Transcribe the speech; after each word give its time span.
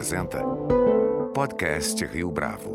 apresenta 0.00 0.42
Podcast 1.34 2.02
Rio 2.06 2.30
Bravo. 2.30 2.74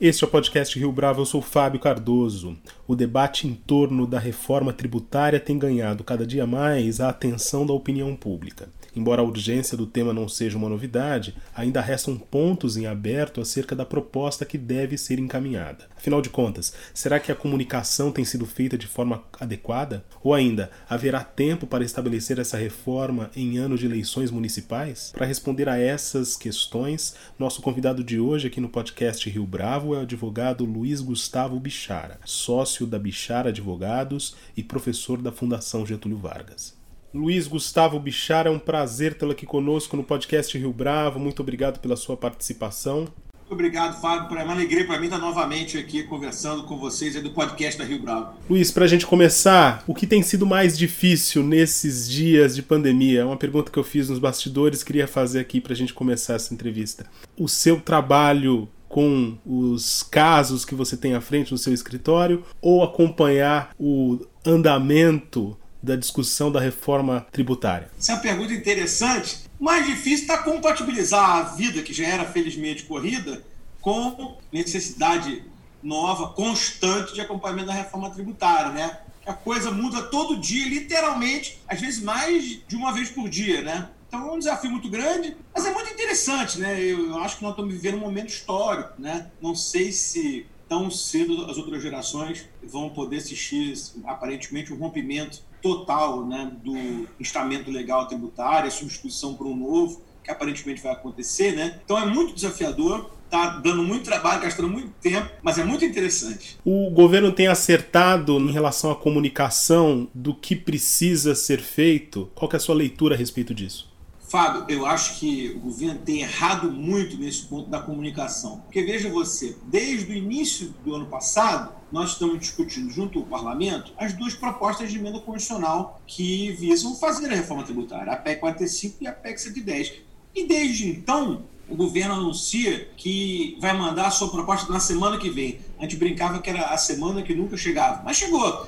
Este 0.00 0.24
é 0.24 0.26
o 0.26 0.30
podcast 0.30 0.76
Rio 0.76 0.90
Bravo, 0.90 1.20
eu 1.20 1.24
sou 1.24 1.40
Fábio 1.40 1.78
Cardoso. 1.78 2.58
O 2.88 2.96
debate 2.96 3.46
em 3.46 3.54
torno 3.54 4.04
da 4.04 4.18
reforma 4.18 4.72
tributária 4.72 5.38
tem 5.38 5.56
ganhado 5.56 6.02
cada 6.02 6.26
dia 6.26 6.44
mais 6.44 7.00
a 7.00 7.08
atenção 7.08 7.64
da 7.64 7.72
opinião 7.72 8.16
pública. 8.16 8.68
Embora 8.96 9.22
a 9.22 9.24
urgência 9.24 9.76
do 9.76 9.86
tema 9.86 10.12
não 10.12 10.28
seja 10.28 10.58
uma 10.58 10.68
novidade, 10.68 11.36
ainda 11.54 11.80
restam 11.80 12.16
pontos 12.18 12.76
em 12.76 12.86
aberto 12.86 13.40
acerca 13.40 13.76
da 13.76 13.86
proposta 13.86 14.44
que 14.44 14.58
deve 14.58 14.98
ser 14.98 15.20
encaminhada. 15.20 15.86
Afinal 16.04 16.20
de 16.20 16.28
contas, 16.28 16.74
será 16.92 17.18
que 17.18 17.32
a 17.32 17.34
comunicação 17.34 18.12
tem 18.12 18.26
sido 18.26 18.44
feita 18.44 18.76
de 18.76 18.86
forma 18.86 19.24
adequada? 19.40 20.04
Ou 20.22 20.34
ainda, 20.34 20.70
haverá 20.86 21.24
tempo 21.24 21.66
para 21.66 21.82
estabelecer 21.82 22.38
essa 22.38 22.58
reforma 22.58 23.30
em 23.34 23.56
ano 23.56 23.78
de 23.78 23.86
eleições 23.86 24.30
municipais? 24.30 25.12
Para 25.16 25.24
responder 25.24 25.66
a 25.66 25.78
essas 25.78 26.36
questões, 26.36 27.14
nosso 27.38 27.62
convidado 27.62 28.04
de 28.04 28.20
hoje 28.20 28.48
aqui 28.48 28.60
no 28.60 28.68
podcast 28.68 29.30
Rio 29.30 29.46
Bravo 29.46 29.94
é 29.94 29.98
o 30.00 30.02
advogado 30.02 30.66
Luiz 30.66 31.00
Gustavo 31.00 31.58
Bichara, 31.58 32.20
sócio 32.26 32.86
da 32.86 32.98
Bichara 32.98 33.48
Advogados 33.48 34.36
e 34.54 34.62
professor 34.62 35.22
da 35.22 35.32
Fundação 35.32 35.86
Getúlio 35.86 36.18
Vargas. 36.18 36.76
Luiz 37.14 37.46
Gustavo 37.48 37.98
Bichara, 37.98 38.50
é 38.50 38.52
um 38.52 38.58
prazer 38.58 39.14
tê-lo 39.14 39.32
aqui 39.32 39.46
conosco 39.46 39.96
no 39.96 40.04
podcast 40.04 40.58
Rio 40.58 40.70
Bravo. 40.70 41.18
Muito 41.18 41.40
obrigado 41.40 41.80
pela 41.80 41.96
sua 41.96 42.14
participação. 42.14 43.08
Obrigado, 43.54 44.00
Fábio. 44.00 44.36
É 44.36 44.42
uma 44.42 44.52
alegria 44.52 44.84
para 44.84 44.98
mim 44.98 45.04
estar 45.04 45.18
novamente 45.18 45.78
aqui 45.78 46.02
conversando 46.02 46.64
com 46.64 46.76
vocês 46.76 47.14
do 47.22 47.30
podcast 47.30 47.78
da 47.78 47.84
Rio 47.84 48.00
Bravo. 48.00 48.34
Luiz, 48.50 48.72
para 48.72 48.84
a 48.84 48.88
gente 48.88 49.06
começar, 49.06 49.84
o 49.86 49.94
que 49.94 50.08
tem 50.08 50.22
sido 50.22 50.44
mais 50.44 50.76
difícil 50.76 51.44
nesses 51.44 52.10
dias 52.10 52.56
de 52.56 52.62
pandemia? 52.62 53.20
É 53.20 53.24
uma 53.24 53.36
pergunta 53.36 53.70
que 53.70 53.78
eu 53.78 53.84
fiz 53.84 54.08
nos 54.08 54.18
bastidores, 54.18 54.82
queria 54.82 55.06
fazer 55.06 55.38
aqui 55.38 55.60
para 55.60 55.72
a 55.72 55.76
gente 55.76 55.94
começar 55.94 56.34
essa 56.34 56.52
entrevista. 56.52 57.06
O 57.38 57.48
seu 57.48 57.80
trabalho 57.80 58.68
com 58.88 59.38
os 59.46 60.02
casos 60.02 60.64
que 60.64 60.74
você 60.74 60.96
tem 60.96 61.14
à 61.14 61.20
frente 61.20 61.52
no 61.52 61.58
seu 61.58 61.72
escritório 61.72 62.44
ou 62.60 62.82
acompanhar 62.82 63.70
o 63.78 64.18
andamento 64.44 65.56
da 65.80 65.94
discussão 65.94 66.50
da 66.50 66.58
reforma 66.58 67.24
tributária? 67.30 67.88
Essa 67.98 68.12
é 68.12 68.14
uma 68.16 68.22
pergunta 68.22 68.52
interessante. 68.52 69.44
O 69.60 69.64
mais 69.64 69.86
difícil 69.86 70.22
está 70.22 70.38
compatibilizar 70.38 71.30
a 71.30 71.42
vida, 71.42 71.82
que 71.82 71.92
já 71.92 72.06
era 72.06 72.24
felizmente 72.24 72.84
corrida, 72.84 73.42
com 73.84 74.38
necessidade 74.50 75.44
nova, 75.82 76.28
constante 76.28 77.12
de 77.12 77.20
acompanhamento 77.20 77.66
da 77.66 77.74
reforma 77.74 78.08
tributária, 78.08 78.72
né? 78.72 78.98
A 79.26 79.34
coisa 79.34 79.70
muda 79.70 80.02
todo 80.04 80.38
dia, 80.38 80.66
literalmente, 80.66 81.60
às 81.68 81.78
vezes 81.78 82.02
mais 82.02 82.62
de 82.66 82.76
uma 82.76 82.92
vez 82.92 83.10
por 83.10 83.28
dia, 83.28 83.60
né? 83.60 83.90
Então 84.08 84.26
é 84.26 84.32
um 84.32 84.38
desafio 84.38 84.70
muito 84.70 84.88
grande, 84.88 85.36
mas 85.54 85.66
é 85.66 85.70
muito 85.70 85.92
interessante, 85.92 86.58
né? 86.58 86.80
Eu 86.80 87.18
acho 87.18 87.36
que 87.36 87.42
nós 87.42 87.52
estamos 87.52 87.74
vivendo 87.74 87.96
um 87.96 88.00
momento 88.00 88.30
histórico, 88.30 88.94
né? 88.98 89.30
Não 89.40 89.54
sei 89.54 89.92
se 89.92 90.46
tão 90.66 90.90
cedo 90.90 91.44
as 91.44 91.58
outras 91.58 91.82
gerações 91.82 92.48
vão 92.62 92.88
poder 92.88 93.18
assistir, 93.18 93.74
aparentemente, 94.06 94.72
o 94.72 94.76
rompimento 94.78 95.42
total 95.60 96.24
né, 96.24 96.50
do 96.62 97.06
estamento 97.20 97.70
legal 97.70 98.06
tributário, 98.08 98.68
a 98.68 98.70
substituição 98.70 99.34
por 99.34 99.46
um 99.46 99.54
novo, 99.54 100.02
que 100.22 100.30
aparentemente 100.30 100.82
vai 100.82 100.92
acontecer. 100.92 101.52
Né? 101.52 101.80
Então 101.84 101.98
é 101.98 102.06
muito 102.06 102.34
desafiador, 102.34 103.10
está 103.34 103.58
dando 103.58 103.82
muito 103.82 104.04
trabalho, 104.04 104.42
gastando 104.42 104.68
muito 104.68 104.90
tempo, 105.00 105.28
mas 105.42 105.58
é 105.58 105.64
muito 105.64 105.84
interessante. 105.84 106.56
O 106.64 106.90
governo 106.90 107.32
tem 107.32 107.48
acertado 107.48 108.38
em 108.38 108.52
relação 108.52 108.92
à 108.92 108.96
comunicação 108.96 110.08
do 110.14 110.34
que 110.34 110.54
precisa 110.54 111.34
ser 111.34 111.60
feito? 111.60 112.30
Qual 112.34 112.50
é 112.52 112.56
a 112.56 112.60
sua 112.60 112.74
leitura 112.74 113.14
a 113.14 113.18
respeito 113.18 113.52
disso? 113.52 113.92
Fábio, 114.26 114.64
eu 114.68 114.86
acho 114.86 115.20
que 115.20 115.52
o 115.54 115.60
governo 115.60 116.00
tem 116.00 116.22
errado 116.22 116.70
muito 116.70 117.16
nesse 117.16 117.42
ponto 117.42 117.68
da 117.68 117.80
comunicação. 117.80 118.60
Porque 118.60 118.82
veja 118.82 119.08
você, 119.08 119.56
desde 119.66 120.10
o 120.10 120.14
início 120.14 120.74
do 120.84 120.94
ano 120.94 121.06
passado, 121.06 121.72
nós 121.92 122.12
estamos 122.12 122.40
discutindo 122.40 122.90
junto 122.90 123.20
ao 123.20 123.26
parlamento 123.26 123.92
as 123.96 124.12
duas 124.12 124.34
propostas 124.34 124.90
de 124.90 124.98
emenda 124.98 125.20
constitucional 125.20 126.00
que 126.06 126.50
visam 126.52 126.96
fazer 126.96 127.26
a 127.30 127.36
reforma 127.36 127.62
tributária, 127.62 128.12
a 128.12 128.16
PEC 128.16 128.40
45 128.40 128.96
e 129.02 129.06
a 129.06 129.12
PEC 129.12 129.40
110. 129.40 129.92
E 130.34 130.48
desde 130.48 130.88
então, 130.88 131.44
o 131.68 131.76
governo 131.76 132.14
anuncia 132.14 132.88
que 132.96 133.56
vai 133.60 133.76
mandar 133.76 134.06
a 134.06 134.10
sua 134.10 134.28
proposta 134.28 134.72
na 134.72 134.80
semana 134.80 135.18
que 135.18 135.30
vem. 135.30 135.60
A 135.78 135.82
gente 135.82 135.96
brincava 135.96 136.40
que 136.40 136.50
era 136.50 136.66
a 136.66 136.76
semana 136.76 137.22
que 137.22 137.34
nunca 137.34 137.56
chegava, 137.56 138.02
mas 138.04 138.16
chegou. 138.16 138.66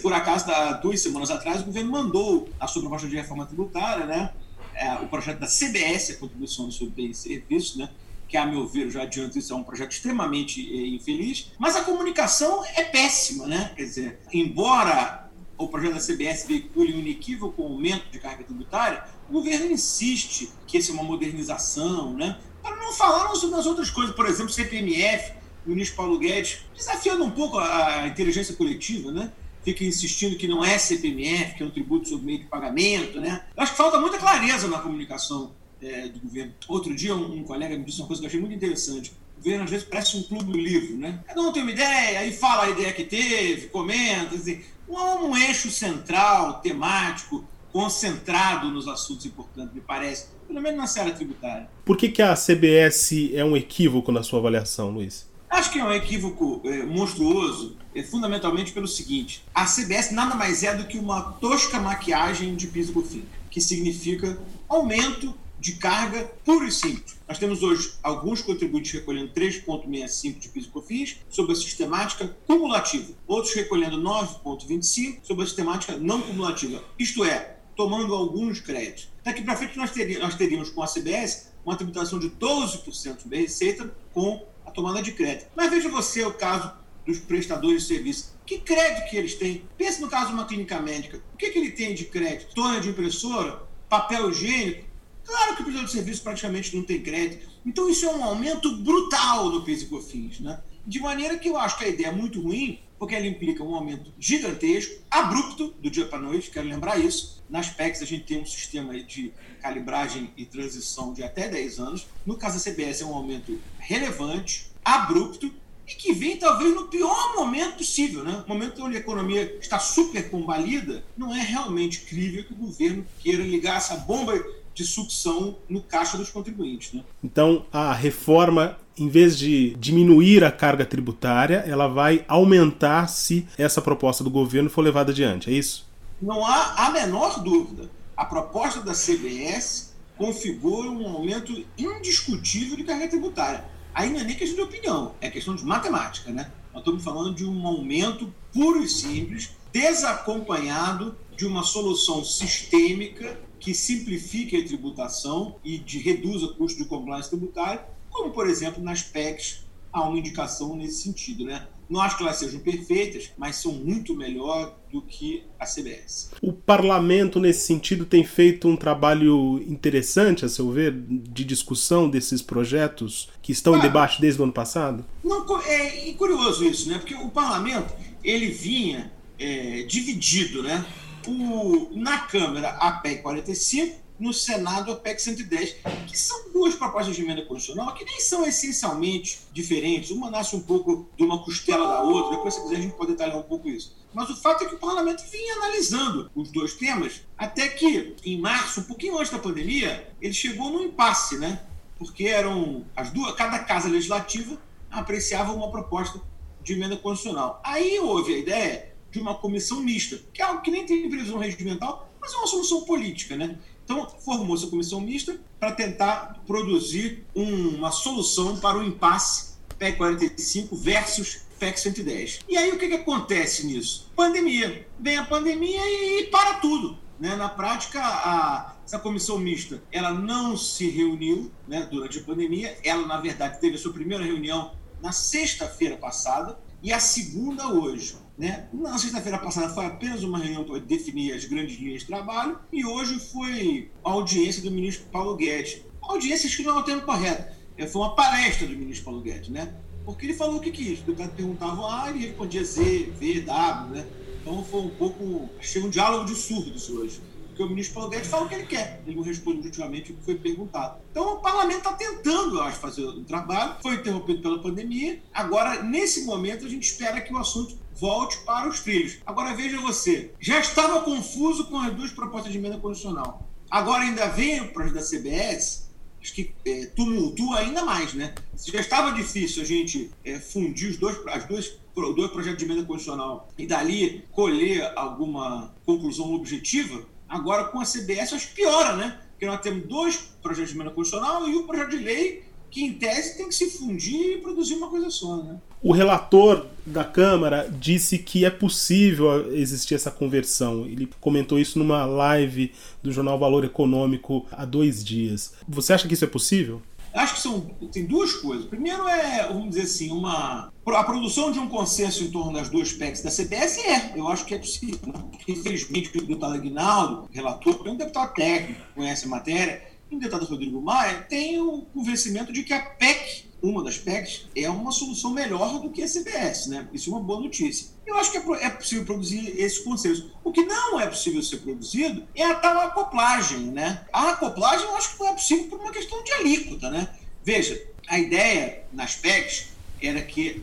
Por 0.00 0.12
acaso, 0.12 0.50
há 0.50 0.72
duas 0.74 1.00
semanas 1.00 1.30
atrás, 1.30 1.60
o 1.62 1.64
governo 1.64 1.90
mandou 1.90 2.48
a 2.58 2.66
sua 2.66 2.82
proposta 2.82 3.08
de 3.08 3.16
reforma 3.16 3.46
tributária, 3.46 4.06
né? 4.06 4.30
é, 4.76 4.94
o 4.94 5.08
projeto 5.08 5.38
da 5.38 5.46
CBS, 5.46 6.10
a 6.10 6.16
Contribuição 6.16 6.70
sobre 6.70 6.94
Bens 6.94 7.24
e 7.24 7.28
Serviços, 7.28 7.76
né? 7.76 7.88
que, 8.28 8.36
a 8.36 8.44
meu 8.44 8.66
ver, 8.66 8.90
já 8.90 9.02
adianto 9.02 9.38
isso, 9.38 9.52
é 9.52 9.56
um 9.56 9.62
projeto 9.62 9.92
extremamente 9.92 10.60
é, 10.60 10.88
infeliz, 10.88 11.52
mas 11.58 11.76
a 11.76 11.84
comunicação 11.84 12.64
é 12.74 12.82
péssima, 12.82 13.46
né? 13.46 13.72
Quer 13.76 13.84
dizer, 13.84 14.18
embora 14.32 15.25
o 15.58 15.68
projeto 15.68 15.94
da 15.94 16.00
CBS 16.00 16.46
veicule 16.46 16.94
um 16.94 16.98
inequívoco 16.98 17.62
aumento 17.62 18.10
de 18.10 18.18
carga 18.18 18.44
tributária, 18.44 19.04
o 19.28 19.32
governo 19.32 19.70
insiste 19.70 20.50
que 20.66 20.78
isso 20.78 20.90
é 20.90 20.94
uma 20.94 21.02
modernização, 21.02 22.12
né? 22.12 22.38
Para 22.62 22.76
não 22.76 22.92
falar 22.92 23.34
sobre 23.34 23.58
as 23.58 23.66
outras 23.66 23.90
coisas, 23.90 24.14
por 24.14 24.26
exemplo, 24.26 24.52
CPMF, 24.52 25.32
o 25.66 25.70
ministro 25.70 25.96
Paulo 25.96 26.18
Guedes, 26.18 26.60
desafiando 26.74 27.24
um 27.24 27.30
pouco 27.30 27.58
a 27.58 28.06
inteligência 28.06 28.54
coletiva, 28.54 29.10
né? 29.10 29.32
fica 29.66 29.84
insistindo 29.84 30.36
que 30.36 30.46
não 30.46 30.64
é 30.64 30.78
CPMF, 30.78 31.56
que 31.56 31.62
é 31.64 31.66
um 31.66 31.70
tributo 31.70 32.08
sobre 32.08 32.24
meio 32.24 32.38
de 32.38 32.44
pagamento, 32.44 33.20
né? 33.20 33.44
Eu 33.56 33.64
acho 33.64 33.72
que 33.72 33.78
falta 33.78 33.98
muita 33.98 34.16
clareza 34.16 34.68
na 34.68 34.78
comunicação 34.78 35.56
é, 35.82 36.06
do 36.06 36.20
governo. 36.20 36.54
Outro 36.68 36.94
dia, 36.94 37.16
um, 37.16 37.40
um, 37.40 37.42
colega 37.42 37.76
me 37.76 37.84
disse 37.84 38.00
uma 38.00 38.06
coisa 38.06 38.20
que 38.20 38.26
eu 38.26 38.28
achei 38.28 38.40
muito 38.40 38.54
interessante. 38.54 39.12
O 39.36 39.42
governo, 39.42 39.64
às 39.64 39.70
vezes, 39.70 39.86
parece 39.86 40.16
um 40.16 40.22
clube 40.22 40.52
do 40.52 40.58
livro, 40.58 40.96
né? 40.96 41.20
Cada 41.26 41.40
um 41.40 41.52
tem 41.52 41.62
uma 41.62 41.72
ideia, 41.72 42.20
aí 42.20 42.32
fala 42.32 42.64
a 42.64 42.70
ideia 42.70 42.92
que 42.92 43.04
teve, 43.04 43.68
comenta, 43.68 44.34
assim, 44.34 44.60
não 44.88 44.98
é 44.98 45.14
um 45.20 45.36
eixo 45.36 45.70
central, 45.70 46.60
temático, 46.60 47.44
concentrado 47.72 48.70
nos 48.70 48.88
assuntos 48.88 49.26
importantes, 49.26 49.74
me 49.74 49.80
parece, 49.80 50.28
pelo 50.46 50.62
menos 50.62 50.78
na 50.78 50.86
série 50.86 51.12
tributária. 51.12 51.68
Por 51.84 51.96
que, 51.96 52.08
que 52.08 52.22
a 52.22 52.34
CBS 52.34 53.12
é 53.34 53.44
um 53.44 53.56
equívoco 53.56 54.10
na 54.10 54.22
sua 54.22 54.38
avaliação, 54.38 54.90
Luiz? 54.90 55.28
Acho 55.48 55.70
que 55.70 55.78
é 55.78 55.84
um 55.84 55.92
equívoco 55.92 56.62
é, 56.64 56.82
monstruoso, 56.84 57.76
é, 57.94 58.02
fundamentalmente 58.02 58.72
pelo 58.72 58.88
seguinte: 58.88 59.44
a 59.54 59.64
CBS 59.64 60.10
nada 60.10 60.34
mais 60.34 60.62
é 60.62 60.74
do 60.74 60.84
que 60.84 60.98
uma 60.98 61.32
tosca 61.32 61.78
maquiagem 61.78 62.56
de 62.56 62.66
piso 62.66 63.00
fim, 63.02 63.24
que 63.50 63.60
significa 63.60 64.38
aumento 64.68 65.34
de 65.58 65.72
carga 65.72 66.24
puro 66.44 66.66
e 66.66 66.72
simples. 66.72 67.16
Nós 67.28 67.38
temos 67.38 67.62
hoje 67.62 67.94
alguns 68.02 68.42
contribuintes 68.42 68.92
recolhendo 68.92 69.32
3,65 69.32 70.38
de 70.38 70.48
PIS 70.48 70.64
e 70.64 70.68
COFINS 70.68 71.16
sob 71.28 71.52
a 71.52 71.56
sistemática 71.56 72.36
cumulativa, 72.46 73.12
outros 73.26 73.54
recolhendo 73.54 73.96
9,25 74.00 75.20
sob 75.22 75.42
a 75.42 75.46
sistemática 75.46 75.96
não 75.96 76.20
cumulativa, 76.20 76.84
isto 76.98 77.24
é, 77.24 77.56
tomando 77.74 78.14
alguns 78.14 78.60
créditos. 78.60 79.08
Daqui 79.22 79.42
para 79.42 79.56
frente 79.56 79.76
nós 79.76 79.90
teríamos, 79.90 80.24
nós 80.24 80.34
teríamos 80.34 80.70
com 80.70 80.82
a 80.82 80.86
CBS 80.86 81.52
uma 81.64 81.76
tributação 81.76 82.18
de 82.18 82.30
12% 82.30 83.20
sobre 83.20 83.38
a 83.38 83.40
receita 83.40 83.92
com 84.12 84.46
a 84.64 84.70
tomada 84.70 85.02
de 85.02 85.12
crédito. 85.12 85.48
Mas 85.54 85.70
veja 85.70 85.88
você 85.88 86.24
o 86.24 86.32
caso 86.32 86.72
dos 87.04 87.18
prestadores 87.18 87.82
de 87.82 87.88
serviço. 87.88 88.36
Que 88.44 88.58
crédito 88.58 89.08
que 89.10 89.16
eles 89.16 89.34
têm? 89.34 89.64
Pense 89.76 90.00
no 90.00 90.08
caso 90.08 90.28
de 90.28 90.34
uma 90.34 90.44
clínica 90.44 90.80
médica. 90.80 91.20
O 91.34 91.36
que, 91.36 91.50
que 91.50 91.58
ele 91.58 91.70
tem 91.70 91.94
de 91.94 92.04
crédito? 92.04 92.54
Torre 92.54 92.80
de 92.80 92.88
impressora? 92.88 93.62
Papel 93.88 94.30
higiênico? 94.30 94.85
Claro 95.26 95.56
que 95.56 95.62
o 95.62 95.64
prestador 95.64 95.86
de 95.86 95.92
serviço 95.92 96.22
praticamente 96.22 96.76
não 96.76 96.84
tem 96.84 97.02
crédito. 97.02 97.48
Então 97.64 97.90
isso 97.90 98.06
é 98.06 98.14
um 98.14 98.22
aumento 98.22 98.76
brutal 98.76 99.50
do 99.50 99.62
PIS 99.62 99.82
e 99.82 99.86
COFINS. 99.86 100.40
Né? 100.40 100.60
De 100.86 101.00
maneira 101.00 101.36
que 101.36 101.48
eu 101.48 101.58
acho 101.58 101.76
que 101.76 101.84
a 101.84 101.88
ideia 101.88 102.08
é 102.08 102.12
muito 102.12 102.40
ruim, 102.40 102.78
porque 102.98 103.14
ela 103.14 103.26
implica 103.26 103.62
um 103.62 103.74
aumento 103.74 104.12
gigantesco, 104.18 105.02
abrupto, 105.10 105.74
do 105.82 105.90
dia 105.90 106.06
para 106.06 106.18
a 106.18 106.22
noite, 106.22 106.50
quero 106.50 106.68
lembrar 106.68 106.98
isso. 106.98 107.44
Nas 107.50 107.68
PECs 107.68 108.02
a 108.02 108.06
gente 108.06 108.24
tem 108.24 108.40
um 108.40 108.46
sistema 108.46 108.98
de 108.98 109.32
calibragem 109.60 110.32
e 110.36 110.44
transição 110.44 111.12
de 111.12 111.22
até 111.22 111.48
10 111.48 111.78
anos. 111.78 112.06
No 112.24 112.36
caso 112.36 112.56
da 112.56 112.72
CBS 112.72 113.02
é 113.02 113.04
um 113.04 113.14
aumento 113.14 113.60
relevante, 113.78 114.70
abrupto, 114.84 115.52
e 115.86 115.94
que 115.94 116.12
vem 116.12 116.36
talvez 116.36 116.74
no 116.74 116.88
pior 116.88 117.36
momento 117.36 117.76
possível, 117.76 118.24
né? 118.24 118.42
O 118.44 118.48
momento 118.48 118.82
onde 118.82 118.96
a 118.96 119.00
economia 119.00 119.56
está 119.60 119.78
super 119.78 120.28
combalida, 120.30 121.04
não 121.16 121.34
é 121.34 121.40
realmente 121.40 122.00
crível 122.00 122.42
que 122.42 122.52
o 122.52 122.56
governo 122.56 123.06
queira 123.20 123.44
ligar 123.44 123.76
essa 123.76 123.96
bomba 123.96 124.34
de 124.76 124.84
sucção 124.84 125.56
no 125.68 125.80
caixa 125.80 126.18
dos 126.18 126.30
contribuintes. 126.30 126.92
Né? 126.92 127.02
Então, 127.24 127.64
a 127.72 127.94
reforma, 127.94 128.78
em 128.96 129.08
vez 129.08 129.36
de 129.36 129.74
diminuir 129.80 130.44
a 130.44 130.52
carga 130.52 130.84
tributária, 130.84 131.64
ela 131.66 131.88
vai 131.88 132.24
aumentar 132.28 133.08
se 133.08 133.48
essa 133.56 133.80
proposta 133.80 134.22
do 134.22 134.30
governo 134.30 134.68
for 134.68 134.82
levada 134.82 135.12
adiante, 135.12 135.48
é 135.48 135.54
isso? 135.54 135.86
Não 136.20 136.44
há 136.44 136.86
a 136.86 136.90
menor 136.90 137.42
dúvida. 137.42 137.90
A 138.14 138.26
proposta 138.26 138.80
da 138.82 138.92
CBS 138.92 139.94
configura 140.16 140.90
um 140.90 141.08
aumento 141.08 141.64
indiscutível 141.78 142.76
de 142.76 142.84
carga 142.84 143.08
tributária. 143.08 143.64
Aí 143.94 144.10
não 144.10 144.20
é 144.20 144.24
nem 144.24 144.36
questão 144.36 144.56
de 144.56 144.62
opinião, 144.62 145.14
é 145.22 145.30
questão 145.30 145.56
de 145.56 145.64
matemática, 145.64 146.30
né? 146.30 146.50
Nós 146.72 146.82
estamos 146.82 147.02
falando 147.02 147.34
de 147.34 147.46
um 147.46 147.66
aumento 147.66 148.30
puro 148.52 148.82
e 148.82 148.88
simples, 148.88 149.52
desacompanhado 149.72 151.16
de 151.34 151.46
uma 151.46 151.62
solução 151.62 152.22
sistêmica 152.22 153.38
que 153.58 153.74
simplifique 153.74 154.56
a 154.56 154.64
tributação 154.64 155.56
e 155.64 155.78
de 155.78 155.98
reduza 155.98 156.46
o 156.46 156.54
custo 156.54 156.82
de 156.82 156.88
compliance 156.88 157.28
tributário, 157.28 157.80
como, 158.10 158.30
por 158.30 158.48
exemplo, 158.48 158.82
nas 158.82 159.02
PECs 159.02 159.66
há 159.92 160.06
uma 160.08 160.18
indicação 160.18 160.76
nesse 160.76 161.02
sentido. 161.02 161.44
Né? 161.44 161.66
Não 161.88 162.00
acho 162.00 162.16
que 162.16 162.22
elas 162.22 162.36
sejam 162.36 162.60
perfeitas, 162.60 163.30
mas 163.38 163.56
são 163.56 163.72
muito 163.72 164.14
melhor 164.14 164.76
do 164.92 165.00
que 165.00 165.44
a 165.58 165.64
CBS. 165.64 166.30
O 166.42 166.52
parlamento, 166.52 167.40
nesse 167.40 167.66
sentido, 167.66 168.04
tem 168.04 168.24
feito 168.24 168.68
um 168.68 168.76
trabalho 168.76 169.62
interessante, 169.66 170.44
a 170.44 170.48
seu 170.48 170.70
ver, 170.70 170.92
de 170.92 171.44
discussão 171.44 172.08
desses 172.08 172.42
projetos 172.42 173.28
que 173.40 173.52
estão 173.52 173.76
em 173.76 173.80
debate 173.80 174.20
desde 174.20 174.40
o 174.40 174.44
ano 174.44 174.52
passado? 174.52 175.04
Não, 175.22 175.60
é, 175.62 176.08
é 176.08 176.12
curioso 176.14 176.64
isso, 176.64 176.88
né? 176.88 176.98
Porque 176.98 177.14
o 177.14 177.30
parlamento 177.30 177.94
ele 178.22 178.48
vinha 178.48 179.12
é, 179.38 179.82
dividido, 179.82 180.62
né? 180.62 180.84
O, 181.26 181.90
na 181.94 182.18
Câmara, 182.20 182.70
a 182.70 182.92
PEC 182.92 183.22
45 183.22 184.06
no 184.18 184.32
Senado 184.32 184.92
a 184.92 184.96
PEC 184.96 185.20
110, 185.20 185.76
que 186.06 186.18
são 186.18 186.50
duas 186.50 186.74
propostas 186.74 187.14
de 187.14 187.22
emenda 187.22 187.42
constitucional 187.44 187.94
que 187.94 188.04
nem 188.04 188.20
são 188.20 188.46
essencialmente 188.46 189.40
diferentes. 189.52 190.10
Uma 190.10 190.30
nasce 190.30 190.56
um 190.56 190.60
pouco 190.60 191.08
de 191.16 191.22
uma 191.22 191.42
costela 191.42 191.86
da 191.86 192.00
outra, 192.00 192.36
depois, 192.36 192.54
se 192.54 192.62
quiser, 192.62 192.76
a 192.76 192.80
gente 192.80 192.96
pode 192.96 193.12
detalhar 193.12 193.36
um 193.36 193.42
pouco 193.42 193.68
isso. 193.68 193.94
Mas 194.14 194.30
o 194.30 194.36
fato 194.36 194.64
é 194.64 194.66
que 194.66 194.74
o 194.74 194.78
parlamento 194.78 195.22
vinha 195.30 195.56
analisando 195.56 196.30
os 196.34 196.50
dois 196.50 196.74
temas, 196.74 197.22
até 197.36 197.68
que, 197.68 198.16
em 198.24 198.40
março, 198.40 198.80
um 198.80 198.84
pouquinho 198.84 199.18
antes 199.18 199.30
da 199.30 199.38
pandemia, 199.38 200.10
ele 200.20 200.32
chegou 200.32 200.70
num 200.70 200.84
impasse, 200.84 201.36
né? 201.36 201.60
Porque 201.98 202.24
eram 202.24 202.84
as 202.94 203.10
duas, 203.10 203.34
cada 203.34 203.58
casa 203.58 203.88
legislativa 203.88 204.58
apreciava 204.90 205.52
uma 205.52 205.70
proposta 205.70 206.20
de 206.62 206.72
emenda 206.72 206.96
constitucional. 206.96 207.60
Aí 207.62 207.98
houve 208.00 208.34
a 208.34 208.38
ideia 208.38 208.95
de 209.16 209.22
uma 209.22 209.34
comissão 209.34 209.80
mista, 209.80 210.20
que 210.32 210.42
é 210.42 210.44
algo 210.44 210.60
que 210.60 210.70
nem 210.70 210.84
tem 210.84 211.08
previsão 211.08 211.38
regimental, 211.38 212.12
mas 212.20 212.32
é 212.32 212.36
uma 212.36 212.46
solução 212.46 212.82
política, 212.82 213.34
né? 213.34 213.58
Então, 213.82 214.08
formou-se 214.20 214.66
a 214.66 214.68
comissão 214.68 215.00
mista 215.00 215.40
para 215.58 215.72
tentar 215.72 216.42
produzir 216.46 217.24
um, 217.34 217.76
uma 217.76 217.90
solução 217.90 218.58
para 218.58 218.76
o 218.76 218.84
impasse 218.84 219.56
PEC 219.78 219.96
45 219.96 220.76
versus 220.76 221.46
PEC 221.58 221.80
110. 221.80 222.40
E 222.48 222.56
aí 222.58 222.72
o 222.72 222.78
que, 222.78 222.88
que 222.88 222.94
acontece 222.94 223.66
nisso? 223.66 224.10
Pandemia. 224.14 224.86
Vem 224.98 225.16
a 225.16 225.24
pandemia 225.24 225.80
e, 225.80 226.20
e 226.20 226.26
para 226.26 226.54
tudo. 226.54 226.98
Né? 227.18 227.34
Na 227.36 227.48
prática, 227.48 228.00
a, 228.02 228.76
essa 228.84 228.98
comissão 228.98 229.38
mista 229.38 229.82
ela 229.90 230.12
não 230.12 230.56
se 230.56 230.90
reuniu 230.90 231.50
né, 231.66 231.88
durante 231.90 232.18
a 232.18 232.22
pandemia. 232.22 232.76
Ela, 232.84 233.06
na 233.06 233.18
verdade, 233.18 233.60
teve 233.60 233.76
a 233.76 233.78
sua 233.78 233.92
primeira 233.92 234.24
reunião 234.24 234.72
na 235.00 235.12
sexta-feira 235.12 235.96
passada 235.96 236.58
e 236.82 236.92
a 236.92 237.00
segunda 237.00 237.68
hoje. 237.68 238.25
Né? 238.38 238.68
Na 238.72 238.98
sexta-feira 238.98 239.38
passada 239.38 239.72
foi 239.72 239.86
apenas 239.86 240.22
uma 240.22 240.38
reunião 240.38 240.64
para 240.64 240.78
definir 240.78 241.32
as 241.32 241.44
grandes 241.46 241.78
linhas 241.78 242.00
de 242.00 242.06
trabalho 242.06 242.58
e 242.70 242.84
hoje 242.84 243.18
foi 243.18 243.90
a 244.04 244.10
audiência 244.10 244.62
do 244.62 244.70
ministro 244.70 245.06
Paulo 245.10 245.36
Guedes. 245.36 245.80
Audiência, 246.02 246.46
acho 246.46 246.58
que 246.58 246.62
não 246.62 246.76
é 246.76 246.80
o 246.80 246.82
termo 246.82 247.02
correto, 247.02 247.56
é, 247.78 247.86
foi 247.86 248.02
uma 248.02 248.14
palestra 248.14 248.66
do 248.66 248.76
ministro 248.76 249.06
Paulo 249.06 249.22
Guedes, 249.22 249.48
né? 249.48 249.74
porque 250.06 250.24
ele 250.24 250.34
falou 250.34 250.56
o 250.56 250.60
que 250.60 250.70
quis. 250.70 251.00
O 251.00 251.02
deputado 251.02 251.34
perguntava 251.34 252.04
A, 252.04 252.10
ele 252.10 252.28
respondia 252.28 252.64
Z, 252.64 253.12
V, 253.18 253.40
W. 253.40 253.96
Né? 253.96 254.06
Então 254.40 254.64
foi 254.64 254.80
um 254.80 254.90
pouco. 254.90 255.50
Achei 255.58 255.82
um 255.82 255.90
diálogo 255.90 256.24
de 256.24 256.34
surdos 256.36 256.88
hoje. 256.88 257.20
Porque 257.48 257.62
o 257.62 257.68
ministro 257.68 257.94
Paulo 257.94 258.10
Guedes 258.10 258.28
fala 258.28 258.44
o 258.44 258.48
que 258.48 258.54
ele 258.54 258.66
quer. 258.66 259.02
Ele 259.04 259.16
não 259.16 259.22
responde 259.22 259.66
ultimamente 259.66 260.12
o 260.12 260.14
que 260.14 260.24
foi 260.24 260.36
perguntado. 260.36 261.00
Então 261.10 261.34
o 261.34 261.40
parlamento 261.40 261.78
está 261.78 261.92
tentando, 261.94 262.56
eu 262.56 262.62
acho, 262.62 262.78
fazer 262.78 263.02
o 263.02 263.24
trabalho. 263.24 263.76
Foi 263.82 263.94
interrompido 263.94 264.40
pela 264.40 264.62
pandemia. 264.62 265.20
Agora, 265.34 265.82
nesse 265.82 266.24
momento, 266.24 266.64
a 266.64 266.68
gente 266.68 266.84
espera 266.84 267.20
que 267.20 267.32
o 267.32 267.38
assunto 267.38 267.76
volte 267.96 268.38
para 268.38 268.68
os 268.68 268.80
trilhos. 268.80 269.18
Agora 269.26 269.54
veja 269.54 269.80
você, 269.80 270.32
já 270.38 270.60
estava 270.60 271.00
confuso 271.02 271.66
com 271.66 271.78
as 271.78 271.94
duas 271.94 272.12
propostas 272.12 272.52
de 272.52 272.58
emenda 272.58 272.78
constitucional. 272.78 273.48
Agora 273.70 274.04
ainda 274.04 274.28
vem 274.28 274.60
o 274.60 274.72
projeto 274.72 274.94
da 274.94 275.02
CBS, 275.02 275.90
acho 276.20 276.34
que 276.34 276.54
é, 276.64 276.86
tumultua 276.86 277.58
ainda 277.58 277.84
mais, 277.84 278.14
né? 278.14 278.34
Se 278.54 278.70
já 278.70 278.80
estava 278.80 279.12
difícil 279.12 279.62
a 279.62 279.66
gente 279.66 280.10
é, 280.24 280.38
fundir 280.38 280.90
os 280.90 280.96
dois, 280.96 281.18
as 281.26 281.44
duas, 281.46 281.78
dois 281.94 282.30
projetos 282.30 282.58
de 282.58 282.64
emenda 282.64 282.84
constitucional 282.84 283.48
e 283.58 283.66
dali 283.66 284.24
colher 284.30 284.92
alguma 284.96 285.74
conclusão 285.84 286.32
objetiva, 286.34 287.04
agora 287.28 287.64
com 287.64 287.80
a 287.80 287.84
CBS 287.84 288.32
acho 288.32 288.48
que 288.48 288.56
piora, 288.56 288.96
né? 288.96 289.20
Porque 289.30 289.46
nós 289.46 289.60
temos 289.60 289.86
dois 289.86 290.16
projetos 290.42 290.70
de 290.70 290.76
emenda 290.76 290.92
constitucional 290.92 291.48
e 291.48 291.54
um 291.54 291.66
projeto 291.66 291.90
de 291.90 291.98
lei 291.98 292.44
que 292.70 292.84
em 292.84 292.92
tese 292.92 293.36
tem 293.36 293.48
que 293.48 293.54
se 293.54 293.70
fundir 293.70 294.38
e 294.38 294.38
produzir 294.38 294.74
uma 294.74 294.88
coisa 294.88 295.10
só, 295.10 295.36
né? 295.42 295.58
O 295.82 295.92
relator 295.92 296.66
da 296.84 297.04
Câmara 297.04 297.68
disse 297.80 298.18
que 298.18 298.44
é 298.44 298.50
possível 298.50 299.54
existir 299.54 299.94
essa 299.94 300.10
conversão. 300.10 300.84
Ele 300.86 301.08
comentou 301.20 301.58
isso 301.58 301.78
numa 301.78 302.04
live 302.04 302.72
do 303.02 303.12
jornal 303.12 303.38
Valor 303.38 303.64
Econômico 303.64 304.46
há 304.50 304.64
dois 304.64 305.04
dias. 305.04 305.54
Você 305.68 305.92
acha 305.92 306.08
que 306.08 306.14
isso 306.14 306.24
é 306.24 306.28
possível? 306.28 306.82
Acho 307.14 307.34
que 307.34 307.40
são, 307.40 307.60
tem 307.90 308.04
duas 308.04 308.34
coisas. 308.34 308.66
Primeiro 308.66 309.08
é, 309.08 309.48
vamos 309.48 309.70
dizer 309.70 309.82
assim, 309.82 310.12
uma 310.12 310.70
a 310.86 311.02
produção 311.02 311.50
de 311.50 311.58
um 311.58 311.66
consenso 311.66 312.22
em 312.22 312.30
torno 312.30 312.52
das 312.52 312.68
duas 312.68 312.92
PECs 312.92 313.22
da 313.22 313.30
CBS 313.30 313.78
é, 313.78 314.12
eu 314.14 314.28
acho 314.28 314.44
que 314.44 314.54
é 314.54 314.58
possível. 314.58 314.98
Né? 315.06 315.24
Infelizmente, 315.48 316.10
o 316.16 316.26
deputado 316.26 316.54
Aguinaldo, 316.54 317.28
relator, 317.32 317.82
é 317.86 317.90
um 317.90 317.96
deputado 317.96 318.34
técnico, 318.34 318.80
conhece 318.94 319.24
a 319.24 319.28
matéria, 319.28 319.82
o 320.10 320.18
deputado 320.18 320.46
Rodrigo 320.46 320.80
Maia 320.80 321.22
tem 321.22 321.60
o 321.60 321.82
convencimento 321.82 322.52
de 322.52 322.62
que 322.62 322.72
a 322.72 322.80
PEC, 322.80 323.46
uma 323.60 323.82
das 323.82 323.98
PECs, 323.98 324.46
é 324.54 324.70
uma 324.70 324.92
solução 324.92 325.32
melhor 325.32 325.80
do 325.80 325.90
que 325.90 326.02
a 326.02 326.06
CBS, 326.06 326.68
né? 326.68 326.88
Isso 326.92 327.10
é 327.10 327.14
uma 327.14 327.22
boa 327.22 327.40
notícia. 327.40 327.88
Eu 328.06 328.16
acho 328.16 328.30
que 328.30 328.38
é, 328.38 328.66
é 328.66 328.70
possível 328.70 329.04
produzir 329.04 329.60
esse 329.60 329.82
consenso. 329.82 330.30
O 330.44 330.52
que 330.52 330.64
não 330.64 331.00
é 331.00 331.06
possível 331.06 331.42
ser 331.42 331.58
produzido 331.58 332.26
é 332.34 332.44
a 332.44 332.54
tal 332.54 332.78
acoplagem, 332.80 333.58
né? 333.58 334.06
A 334.12 334.30
acoplagem 334.30 334.86
eu 334.86 334.96
acho 334.96 335.12
que 335.12 335.20
não 335.20 335.28
é 335.28 335.32
possível 335.32 335.68
por 335.68 335.80
uma 335.80 335.92
questão 335.92 336.22
de 336.22 336.32
alíquota, 336.32 336.90
né? 336.90 337.08
Veja, 337.42 337.80
a 338.08 338.18
ideia 338.18 338.84
nas 338.92 339.16
PECs 339.16 339.68
era 340.00 340.22
que 340.22 340.62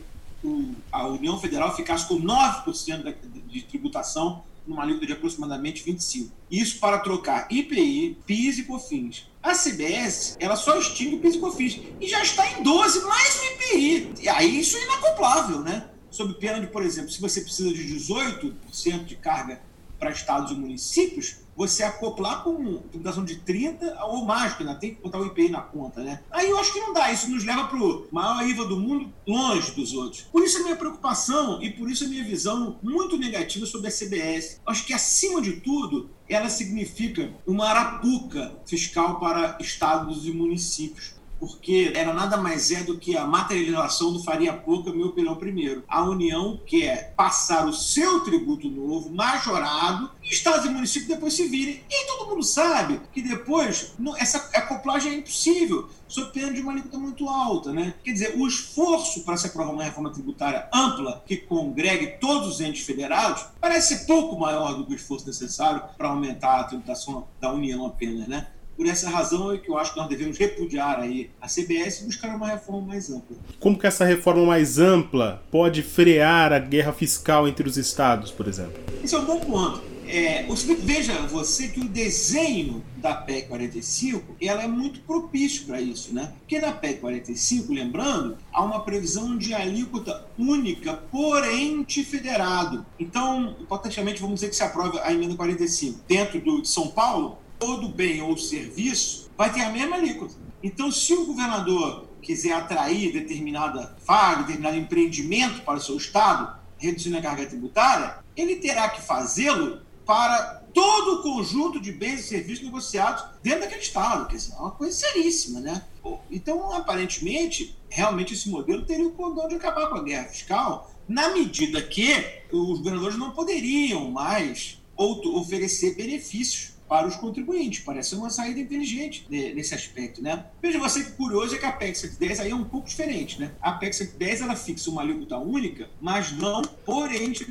a 0.92 1.06
União 1.06 1.38
Federal 1.38 1.74
ficasse 1.74 2.06
com 2.06 2.20
9% 2.20 3.02
da, 3.02 3.14
de 3.46 3.62
tributação 3.62 4.44
numa 4.66 4.82
alíquota 4.82 5.06
de 5.06 5.12
aproximadamente 5.12 5.82
25. 5.82 6.34
Isso 6.50 6.78
para 6.78 6.98
trocar 6.98 7.46
IPI, 7.50 8.18
PIS 8.26 8.58
e 8.58 8.64
COFINS. 8.64 9.28
A 9.42 9.52
CBS, 9.52 10.36
ela 10.40 10.56
só 10.56 10.78
extingue 10.78 11.16
o 11.16 11.20
PIS 11.20 11.34
e 11.34 11.38
COFINS 11.38 11.80
e 12.00 12.08
já 12.08 12.22
está 12.22 12.50
em 12.52 12.62
12 12.62 13.04
mais 13.04 13.36
o 13.36 13.44
IPI. 13.44 14.12
E 14.22 14.28
aí 14.28 14.60
isso 14.60 14.76
é 14.76 14.84
inacoplável, 14.84 15.60
né? 15.60 15.88
Sob 16.10 16.34
pena 16.34 16.60
de, 16.60 16.68
por 16.68 16.82
exemplo, 16.82 17.10
se 17.10 17.20
você 17.20 17.40
precisa 17.40 17.72
de 17.72 17.82
18% 17.94 19.04
de 19.04 19.16
carga 19.16 19.60
para 19.98 20.10
estados 20.10 20.50
e 20.50 20.54
municípios, 20.54 21.44
você 21.56 21.82
acoplar 21.82 22.42
com 22.42 22.78
tributação 22.78 23.24
de 23.24 23.36
30 23.36 24.04
ou 24.06 24.24
mais, 24.24 24.54
que 24.54 24.62
ainda 24.62 24.74
tem 24.74 24.94
que 24.94 25.00
botar 25.00 25.18
o 25.18 25.26
IPI 25.26 25.50
na 25.50 25.60
conta, 25.60 26.02
né? 26.02 26.20
Aí 26.30 26.50
eu 26.50 26.58
acho 26.58 26.72
que 26.72 26.80
não 26.80 26.92
dá, 26.92 27.12
isso 27.12 27.30
nos 27.30 27.44
leva 27.44 27.68
para 27.68 27.78
o 27.78 28.06
maior 28.10 28.46
IVA 28.46 28.64
do 28.64 28.76
mundo, 28.76 29.12
longe 29.26 29.70
dos 29.72 29.92
outros. 29.92 30.22
Por 30.22 30.42
isso 30.42 30.58
a 30.58 30.62
minha 30.62 30.76
preocupação 30.76 31.62
e 31.62 31.70
por 31.70 31.90
isso 31.90 32.04
a 32.04 32.08
minha 32.08 32.24
visão 32.24 32.78
muito 32.82 33.16
negativa 33.16 33.66
sobre 33.66 33.88
a 33.88 33.92
CBS. 33.92 34.60
Acho 34.66 34.84
que, 34.84 34.92
acima 34.92 35.40
de 35.40 35.60
tudo, 35.60 36.10
ela 36.28 36.48
significa 36.48 37.32
uma 37.46 37.68
arapuca 37.68 38.56
fiscal 38.66 39.20
para 39.20 39.56
estados 39.60 40.26
e 40.26 40.32
municípios 40.32 41.14
porque 41.38 41.92
era 41.94 42.12
nada 42.12 42.36
mais 42.36 42.70
é 42.70 42.82
do 42.82 42.98
que 42.98 43.16
a 43.16 43.26
materialização 43.26 44.12
do 44.12 44.22
Faria 44.22 44.52
Pouca, 44.52 44.92
meu 44.92 45.08
opinião, 45.08 45.36
primeiro. 45.36 45.84
A 45.88 46.02
União 46.02 46.60
quer 46.66 47.14
passar 47.16 47.66
o 47.66 47.72
seu 47.72 48.20
tributo 48.20 48.68
novo, 48.68 49.10
majorado, 49.10 50.10
e 50.22 50.32
estados 50.32 50.64
e 50.64 50.70
municípios 50.70 51.08
depois 51.08 51.34
se 51.34 51.46
virem. 51.48 51.82
E 51.88 52.06
todo 52.06 52.30
mundo 52.30 52.42
sabe 52.42 53.00
que 53.12 53.22
depois 53.22 53.94
não, 53.98 54.16
essa 54.16 54.38
acoplagem 54.54 55.12
é 55.12 55.16
impossível, 55.16 55.88
sob 56.08 56.30
pena 56.32 56.52
de 56.52 56.60
uma 56.60 56.72
alíquota 56.72 56.98
muito 56.98 57.28
alta. 57.28 57.72
Né? 57.72 57.94
Quer 58.02 58.12
dizer, 58.12 58.34
o 58.36 58.46
esforço 58.46 59.24
para 59.24 59.36
se 59.36 59.46
aprovar 59.46 59.72
uma 59.72 59.84
reforma 59.84 60.10
tributária 60.10 60.68
ampla, 60.72 61.22
que 61.26 61.36
congregue 61.36 62.18
todos 62.18 62.48
os 62.48 62.60
entes 62.60 62.84
federados, 62.84 63.44
parece 63.60 64.06
pouco 64.06 64.38
maior 64.38 64.74
do 64.74 64.86
que 64.86 64.92
o 64.92 64.96
esforço 64.96 65.26
necessário 65.26 65.82
para 65.96 66.08
aumentar 66.08 66.60
a 66.60 66.64
tributação 66.64 67.26
da 67.40 67.52
União 67.52 67.84
apenas. 67.86 68.26
Né? 68.28 68.46
Por 68.76 68.86
essa 68.86 69.08
razão 69.08 69.52
é 69.52 69.58
que 69.58 69.70
eu 69.70 69.78
acho 69.78 69.92
que 69.92 69.98
nós 69.98 70.08
devemos 70.08 70.36
repudiar 70.36 71.00
aí 71.00 71.30
a 71.40 71.46
CBS 71.46 72.00
e 72.00 72.04
buscar 72.04 72.34
uma 72.34 72.48
reforma 72.48 72.88
mais 72.88 73.10
ampla. 73.10 73.36
Como 73.60 73.78
que 73.78 73.86
essa 73.86 74.04
reforma 74.04 74.44
mais 74.44 74.78
ampla 74.78 75.42
pode 75.50 75.82
frear 75.82 76.52
a 76.52 76.58
guerra 76.58 76.92
fiscal 76.92 77.46
entre 77.46 77.68
os 77.68 77.76
estados, 77.76 78.30
por 78.30 78.48
exemplo? 78.48 78.82
Esse 79.02 79.14
é 79.14 79.18
um 79.18 79.24
bom 79.24 79.40
ponto. 79.40 79.94
É, 80.06 80.46
veja 80.80 81.14
você 81.26 81.68
que 81.68 81.80
o 81.80 81.88
desenho 81.88 82.84
da 82.98 83.14
PEC 83.14 83.48
45 83.48 84.36
ela 84.40 84.62
é 84.62 84.68
muito 84.68 85.00
propício 85.00 85.66
para 85.66 85.80
isso, 85.80 86.14
né? 86.14 86.32
Porque 86.40 86.58
na 86.58 86.72
PEC 86.72 87.00
45, 87.00 87.72
lembrando, 87.72 88.36
há 88.52 88.62
uma 88.62 88.80
previsão 88.80 89.36
de 89.36 89.54
alíquota 89.54 90.26
única 90.38 90.94
por 90.94 91.44
ente 91.44 92.04
federado. 92.04 92.84
Então, 92.98 93.56
hipoteticamente, 93.60 94.20
vamos 94.20 94.36
dizer 94.36 94.50
que 94.50 94.56
se 94.56 94.62
aprova 94.62 95.00
a 95.02 95.12
emenda 95.12 95.34
45 95.34 96.00
dentro 96.06 96.40
do, 96.40 96.62
de 96.62 96.68
São 96.68 96.88
Paulo, 96.88 97.38
todo 97.58 97.88
bem 97.88 98.22
ou 98.22 98.36
serviço 98.36 99.30
vai 99.36 99.52
ter 99.52 99.62
a 99.62 99.70
mesma 99.70 99.96
alíquota. 99.96 100.34
Então, 100.62 100.90
se 100.90 101.12
o 101.12 101.26
governador 101.26 102.06
quiser 102.22 102.52
atrair 102.52 103.12
determinada 103.12 103.96
vaga, 104.06 104.42
determinado 104.42 104.76
empreendimento 104.76 105.62
para 105.62 105.78
o 105.78 105.80
seu 105.80 105.96
estado, 105.96 106.58
reduzindo 106.78 107.18
a 107.18 107.22
carga 107.22 107.46
tributária, 107.46 108.18
ele 108.36 108.56
terá 108.56 108.88
que 108.88 109.02
fazê-lo 109.02 109.82
para 110.06 110.62
todo 110.72 111.20
o 111.20 111.22
conjunto 111.22 111.80
de 111.80 111.92
bens 111.92 112.20
e 112.20 112.22
serviços 112.24 112.64
negociados 112.64 113.24
dentro 113.42 113.60
daquele 113.60 113.80
Estado. 113.80 114.28
Dizer, 114.28 114.52
é 114.52 114.56
uma 114.56 114.72
coisa 114.72 114.94
seríssima, 114.94 115.60
né? 115.60 115.82
Então, 116.30 116.72
aparentemente, 116.72 117.76
realmente 117.88 118.34
esse 118.34 118.48
modelo 118.48 118.84
teria 118.84 119.06
o 119.06 119.12
condão 119.12 119.48
de 119.48 119.54
acabar 119.54 119.88
com 119.88 119.96
a 119.96 120.02
guerra 120.02 120.24
fiscal, 120.24 120.90
na 121.08 121.30
medida 121.30 121.80
que 121.80 122.12
os 122.50 122.78
governadores 122.78 123.16
não 123.16 123.30
poderiam 123.30 124.10
mais 124.10 124.82
oferecer 124.96 125.94
benefícios 125.94 126.73
para 126.94 127.08
os 127.08 127.16
contribuintes. 127.16 127.80
Parece 127.80 128.14
uma 128.14 128.30
saída 128.30 128.60
inteligente 128.60 129.26
nesse 129.28 129.74
aspecto, 129.74 130.22
né? 130.22 130.46
Veja 130.62 130.78
você 130.78 131.02
que 131.02 131.10
curioso 131.10 131.56
é 131.56 131.58
que 131.58 131.66
a 131.66 131.72
PEC 131.72 131.98
110 131.98 132.38
aí 132.38 132.52
é 132.52 132.54
um 132.54 132.62
pouco 132.62 132.86
diferente, 132.86 133.40
né? 133.40 133.50
A 133.60 133.72
PEC 133.72 133.96
110 133.96 134.42
ela 134.42 134.54
fixa 134.54 134.90
uma 134.90 135.02
alíquota 135.02 135.36
única, 135.36 135.90
mas 136.00 136.30
não 136.30 136.62
por 136.62 137.12
ente 137.12 137.44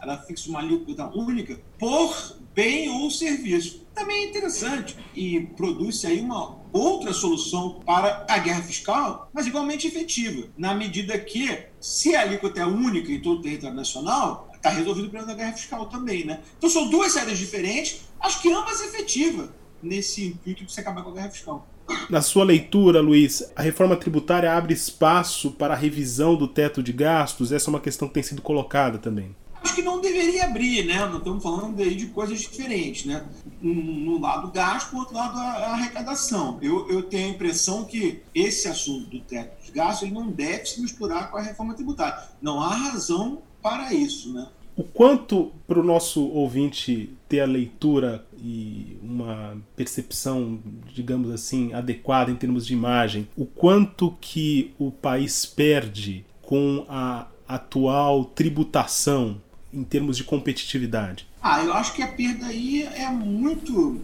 Ela 0.00 0.16
fixa 0.18 0.48
uma 0.48 0.60
alíquota 0.60 1.08
única 1.08 1.60
por 1.76 2.36
bem 2.54 2.88
ou 2.88 3.10
serviço. 3.10 3.84
Também 3.92 4.26
é 4.26 4.30
interessante 4.30 4.96
e 5.12 5.40
produz 5.40 6.04
aí 6.04 6.20
uma 6.20 6.56
outra 6.72 7.12
solução 7.12 7.80
para 7.84 8.24
a 8.28 8.38
guerra 8.38 8.62
fiscal, 8.62 9.28
mas 9.32 9.48
igualmente 9.48 9.88
efetiva, 9.88 10.46
na 10.56 10.72
medida 10.72 11.18
que, 11.18 11.66
se 11.80 12.14
a 12.14 12.20
alíquota 12.20 12.60
é 12.60 12.66
única 12.66 13.10
em 13.10 13.20
todo 13.20 13.40
o 13.40 13.42
território 13.42 13.74
nacional, 13.74 14.53
está 14.64 14.70
resolvido 14.70 15.06
o 15.06 15.10
problema 15.10 15.26
da 15.26 15.34
guerra 15.34 15.52
fiscal 15.52 15.86
também, 15.86 16.24
né? 16.24 16.40
Então 16.56 16.70
são 16.70 16.88
duas 16.88 17.12
saídas 17.12 17.38
diferentes, 17.38 18.00
acho 18.18 18.40
que 18.40 18.50
ambas 18.50 18.80
efetivas 18.80 19.50
nesse 19.82 20.28
intuito 20.28 20.64
de 20.64 20.72
se 20.72 20.80
acabar 20.80 21.02
com 21.02 21.10
a 21.10 21.14
guerra 21.14 21.30
fiscal. 21.30 21.68
Na 22.08 22.22
sua 22.22 22.44
leitura, 22.44 23.02
Luiz, 23.02 23.52
a 23.54 23.60
reforma 23.60 23.94
tributária 23.94 24.50
abre 24.50 24.72
espaço 24.72 25.50
para 25.50 25.74
a 25.74 25.76
revisão 25.76 26.34
do 26.34 26.48
teto 26.48 26.82
de 26.82 26.94
gastos? 26.94 27.52
Essa 27.52 27.68
é 27.68 27.70
uma 27.70 27.80
questão 27.80 28.08
que 28.08 28.14
tem 28.14 28.22
sido 28.22 28.40
colocada 28.40 28.96
também. 28.96 29.36
Acho 29.64 29.76
que 29.76 29.82
não 29.82 29.98
deveria 29.98 30.44
abrir, 30.44 30.84
né? 30.84 30.98
Nós 31.06 31.16
estamos 31.16 31.42
falando 31.42 31.80
aí 31.80 31.94
de 31.94 32.08
coisas 32.08 32.38
diferentes, 32.38 33.06
né? 33.06 33.26
No 33.62 34.20
lado 34.20 34.50
gasto, 34.50 34.92
no 34.92 34.98
outro 34.98 35.14
lado 35.14 35.38
a 35.38 35.72
arrecadação. 35.72 36.58
Eu, 36.60 36.86
eu 36.90 37.02
tenho 37.02 37.28
a 37.28 37.30
impressão 37.30 37.84
que 37.84 38.20
esse 38.34 38.68
assunto 38.68 39.08
do 39.08 39.20
teto 39.20 39.64
de 39.64 39.72
gastos 39.72 40.12
não 40.12 40.30
deve 40.30 40.66
se 40.66 40.82
misturar 40.82 41.30
com 41.30 41.38
a 41.38 41.42
reforma 41.42 41.72
tributária. 41.72 42.28
Não 42.42 42.60
há 42.60 42.74
razão 42.74 43.40
para 43.62 43.94
isso, 43.94 44.34
né? 44.34 44.46
O 44.76 44.82
quanto 44.82 45.50
para 45.66 45.80
o 45.80 45.84
nosso 45.84 46.28
ouvinte 46.28 47.08
ter 47.26 47.40
a 47.40 47.46
leitura 47.46 48.26
e 48.36 48.98
uma 49.02 49.56
percepção, 49.74 50.58
digamos 50.92 51.30
assim, 51.30 51.72
adequada 51.72 52.30
em 52.30 52.36
termos 52.36 52.66
de 52.66 52.74
imagem, 52.74 53.26
o 53.34 53.46
quanto 53.46 54.14
que 54.20 54.74
o 54.78 54.90
país 54.90 55.46
perde 55.46 56.26
com 56.42 56.84
a 56.86 57.28
atual 57.46 58.24
tributação 58.24 59.40
em 59.74 59.84
termos 59.84 60.16
de 60.16 60.24
competitividade? 60.24 61.26
Ah, 61.42 61.62
eu 61.62 61.72
acho 61.72 61.94
que 61.94 62.02
a 62.02 62.08
perda 62.08 62.46
aí 62.46 62.82
é 62.82 63.08
muito 63.10 64.00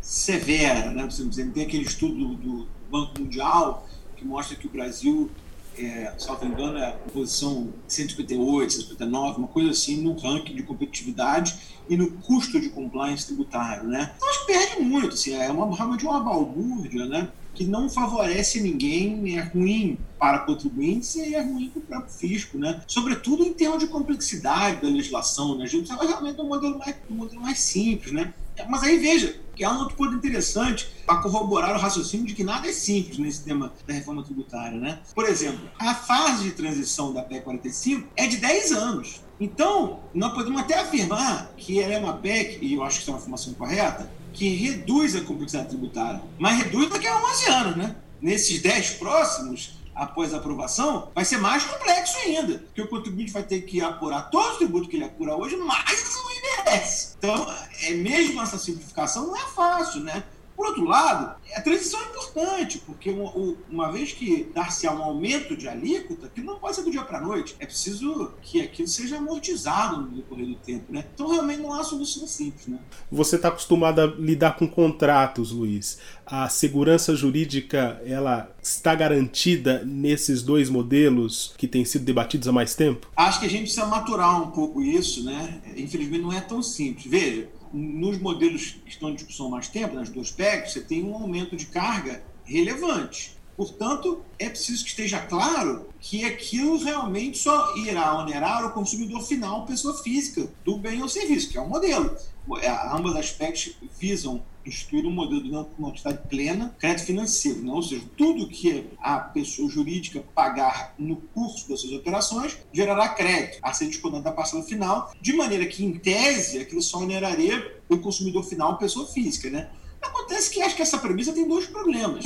severa, 0.00 0.90
né? 0.90 1.08
Tem 1.52 1.64
aquele 1.64 1.84
estudo 1.84 2.34
do 2.34 2.68
Banco 2.90 3.20
Mundial 3.20 3.86
que 4.16 4.24
mostra 4.24 4.56
que 4.56 4.66
o 4.66 4.70
Brasil 4.70 5.30
é, 5.76 6.12
salvo 6.18 6.44
engano, 6.44 6.78
é 6.78 6.88
a 6.88 6.92
posição 6.92 7.72
158, 7.86 8.72
159, 8.72 9.38
uma 9.38 9.48
coisa 9.48 9.70
assim, 9.70 10.02
no 10.02 10.14
ranking 10.18 10.54
de 10.54 10.62
competitividade 10.62 11.56
e 11.88 11.96
no 11.96 12.10
custo 12.10 12.60
de 12.60 12.68
compliance 12.68 13.26
tributário, 13.26 13.84
né? 13.84 14.12
Então, 14.16 14.28
acho 14.28 14.46
que 14.46 14.52
perde 14.52 14.82
muito, 14.82 15.14
assim, 15.14 15.34
é 15.34 15.50
uma 15.50 15.74
realmente 15.74 16.04
uma 16.04 16.20
balbúrdia, 16.20 17.06
né? 17.06 17.28
Que 17.58 17.64
não 17.64 17.88
favorece 17.88 18.60
ninguém, 18.60 19.36
é 19.36 19.42
ruim 19.42 19.98
para 20.16 20.38
contribuintes 20.38 21.16
e 21.16 21.34
é 21.34 21.42
ruim 21.42 21.70
para 21.70 21.80
o 21.80 21.82
próprio 21.82 22.14
fisco, 22.14 22.56
né? 22.56 22.80
Sobretudo 22.86 23.42
em 23.42 23.52
termos 23.52 23.80
de 23.80 23.88
complexidade 23.88 24.80
da 24.80 24.86
legislação, 24.86 25.58
né? 25.58 25.64
A 25.64 25.66
gente 25.66 25.80
precisava 25.80 26.06
realmente 26.06 26.36
de 26.36 26.40
um 26.40 26.46
modelo 26.46 26.78
mais, 26.78 26.94
um 27.10 27.14
modelo 27.16 27.42
mais 27.42 27.58
simples, 27.58 28.12
né? 28.12 28.32
Mas 28.68 28.84
aí 28.84 28.96
veja, 28.98 29.40
que 29.56 29.64
é 29.64 29.68
um 29.68 29.78
outro 29.80 29.96
ponto 29.96 30.14
interessante 30.14 30.88
para 31.04 31.20
corroborar 31.20 31.74
o 31.74 31.80
raciocínio 31.80 32.24
de 32.24 32.32
que 32.32 32.44
nada 32.44 32.68
é 32.68 32.72
simples 32.72 33.18
nesse 33.18 33.42
tema 33.42 33.72
da 33.84 33.92
reforma 33.92 34.22
tributária. 34.22 34.78
Né? 34.78 35.00
Por 35.12 35.28
exemplo, 35.28 35.68
a 35.80 35.94
fase 35.96 36.44
de 36.44 36.52
transição 36.52 37.12
da 37.12 37.22
PEC 37.22 37.42
45 37.42 38.08
é 38.16 38.28
de 38.28 38.36
10 38.36 38.72
anos. 38.72 39.20
Então, 39.40 40.00
nós 40.14 40.32
podemos 40.32 40.60
até 40.60 40.78
afirmar 40.78 41.52
que 41.56 41.80
ela 41.80 41.92
é 41.92 41.98
uma 41.98 42.12
PEC, 42.12 42.64
e 42.64 42.74
eu 42.74 42.84
acho 42.84 42.96
que 42.96 43.02
isso 43.02 43.10
é 43.10 43.12
uma 43.14 43.18
afirmação 43.18 43.54
correta, 43.54 44.10
que 44.38 44.48
reduz 44.54 45.16
a 45.16 45.20
complexidade 45.22 45.70
tributária, 45.70 46.22
mas 46.38 46.56
reduz 46.58 46.88
daqui 46.88 47.08
a 47.08 47.16
11 47.16 47.50
anos. 47.50 47.76
Né? 47.76 47.96
Nesses 48.22 48.62
10 48.62 48.90
próximos, 48.92 49.78
após 49.94 50.32
a 50.32 50.36
aprovação, 50.36 51.10
vai 51.12 51.24
ser 51.24 51.38
mais 51.38 51.64
complexo 51.64 52.16
ainda, 52.18 52.60
porque 52.60 52.80
o 52.80 52.88
contribuinte 52.88 53.32
vai 53.32 53.42
ter 53.42 53.62
que 53.62 53.80
apurar 53.80 54.30
todos 54.30 54.52
os 54.52 54.58
tributos 54.58 54.88
que 54.88 54.96
ele 54.96 55.04
apura 55.04 55.34
hoje, 55.34 55.56
mais 55.56 56.14
o 56.16 56.70
IBS. 56.70 57.16
Então, 57.18 57.52
é, 57.82 57.90
mesmo 57.90 58.40
essa 58.40 58.56
simplificação 58.56 59.26
não 59.26 59.36
é 59.36 59.46
fácil, 59.48 60.02
né? 60.02 60.22
Por 60.58 60.66
outro 60.66 60.84
lado, 60.86 61.36
a 61.54 61.60
transição 61.60 62.00
é 62.00 62.06
importante, 62.06 62.82
porque 62.84 63.10
uma, 63.10 63.32
uma 63.70 63.92
vez 63.92 64.10
que 64.10 64.50
dar-se 64.52 64.88
um 64.88 65.00
aumento 65.00 65.56
de 65.56 65.68
alíquota, 65.68 66.28
que 66.34 66.40
não 66.40 66.58
pode 66.58 66.74
ser 66.74 66.82
do 66.82 66.90
dia 66.90 67.04
para 67.04 67.18
a 67.18 67.20
noite, 67.20 67.54
é 67.60 67.64
preciso 67.64 68.32
que 68.42 68.60
aquilo 68.60 68.88
seja 68.88 69.18
amortizado 69.18 70.02
no 70.02 70.08
decorrer 70.08 70.46
do 70.46 70.56
tempo. 70.56 70.92
Né? 70.92 71.04
Então, 71.14 71.30
realmente, 71.30 71.62
não 71.62 71.72
há 71.72 71.84
solução 71.84 72.26
simples. 72.26 72.66
Né? 72.66 72.80
Você 73.08 73.36
está 73.36 73.50
acostumado 73.50 74.00
a 74.00 74.06
lidar 74.06 74.56
com 74.56 74.66
contratos, 74.66 75.52
Luiz. 75.52 76.00
A 76.26 76.48
segurança 76.48 77.14
jurídica 77.14 78.02
ela 78.04 78.50
está 78.60 78.96
garantida 78.96 79.84
nesses 79.84 80.42
dois 80.42 80.68
modelos 80.68 81.54
que 81.56 81.68
têm 81.68 81.84
sido 81.84 82.04
debatidos 82.04 82.48
há 82.48 82.52
mais 82.52 82.74
tempo? 82.74 83.06
Acho 83.16 83.38
que 83.38 83.46
a 83.46 83.50
gente 83.50 83.62
precisa 83.62 83.86
maturar 83.86 84.42
um 84.42 84.50
pouco 84.50 84.82
isso, 84.82 85.22
né? 85.22 85.62
Infelizmente, 85.76 86.22
não 86.22 86.32
é 86.32 86.40
tão 86.40 86.64
simples. 86.64 87.06
Veja, 87.06 87.48
nos 87.72 88.18
modelos 88.18 88.76
que 88.84 88.90
estão 88.90 89.10
em 89.10 89.14
discussão 89.14 89.48
mais 89.48 89.68
tempo, 89.68 89.94
nas 89.94 90.08
duas 90.08 90.30
PECs, 90.30 90.72
você 90.72 90.80
tem 90.80 91.04
um 91.04 91.14
aumento 91.14 91.56
de 91.56 91.66
carga 91.66 92.22
relevante. 92.44 93.37
Portanto, 93.58 94.22
é 94.38 94.48
preciso 94.48 94.84
que 94.84 94.90
esteja 94.90 95.18
claro 95.18 95.88
que 95.98 96.24
aquilo 96.24 96.78
realmente 96.78 97.38
só 97.38 97.76
irá 97.76 98.16
onerar 98.16 98.64
o 98.64 98.70
consumidor 98.70 99.20
final, 99.22 99.66
pessoa 99.66 100.00
física, 100.00 100.48
do 100.64 100.78
bem 100.78 101.02
ou 101.02 101.08
serviço, 101.08 101.50
que 101.50 101.58
é 101.58 101.60
o 101.60 101.68
modelo. 101.68 102.16
É, 102.62 102.70
ambas 102.94 103.16
as 103.16 103.32
PECs 103.32 103.74
visam 103.98 104.44
instituir 104.64 105.04
um 105.04 105.10
modelo 105.10 105.42
de 105.42 105.50
uma 105.76 105.88
entidade 105.88 106.20
plena, 106.28 106.72
crédito 106.78 107.06
financeiro, 107.06 107.60
né? 107.62 107.72
ou 107.72 107.82
seja, 107.82 108.04
tudo 108.16 108.48
que 108.48 108.86
a 109.00 109.18
pessoa 109.18 109.68
jurídica 109.68 110.22
pagar 110.32 110.94
no 110.96 111.16
curso 111.16 111.68
das 111.68 111.80
suas 111.80 111.94
operações 111.94 112.56
gerará 112.72 113.08
crédito 113.08 113.58
a 113.60 113.72
ser 113.72 113.86
descontado 113.86 114.22
da 114.22 114.30
parcela 114.30 114.62
final, 114.62 115.12
de 115.20 115.32
maneira 115.32 115.66
que, 115.66 115.84
em 115.84 115.98
tese, 115.98 116.60
aquilo 116.60 116.80
só 116.80 116.98
oneraria 116.98 117.80
o 117.88 117.98
consumidor 117.98 118.44
final, 118.44 118.78
pessoa 118.78 119.08
física. 119.08 119.50
Né? 119.50 119.68
Acontece 120.00 120.48
que 120.48 120.62
acho 120.62 120.76
que 120.76 120.82
essa 120.82 120.98
premissa 120.98 121.32
tem 121.32 121.48
dois 121.48 121.66
problemas. 121.66 122.24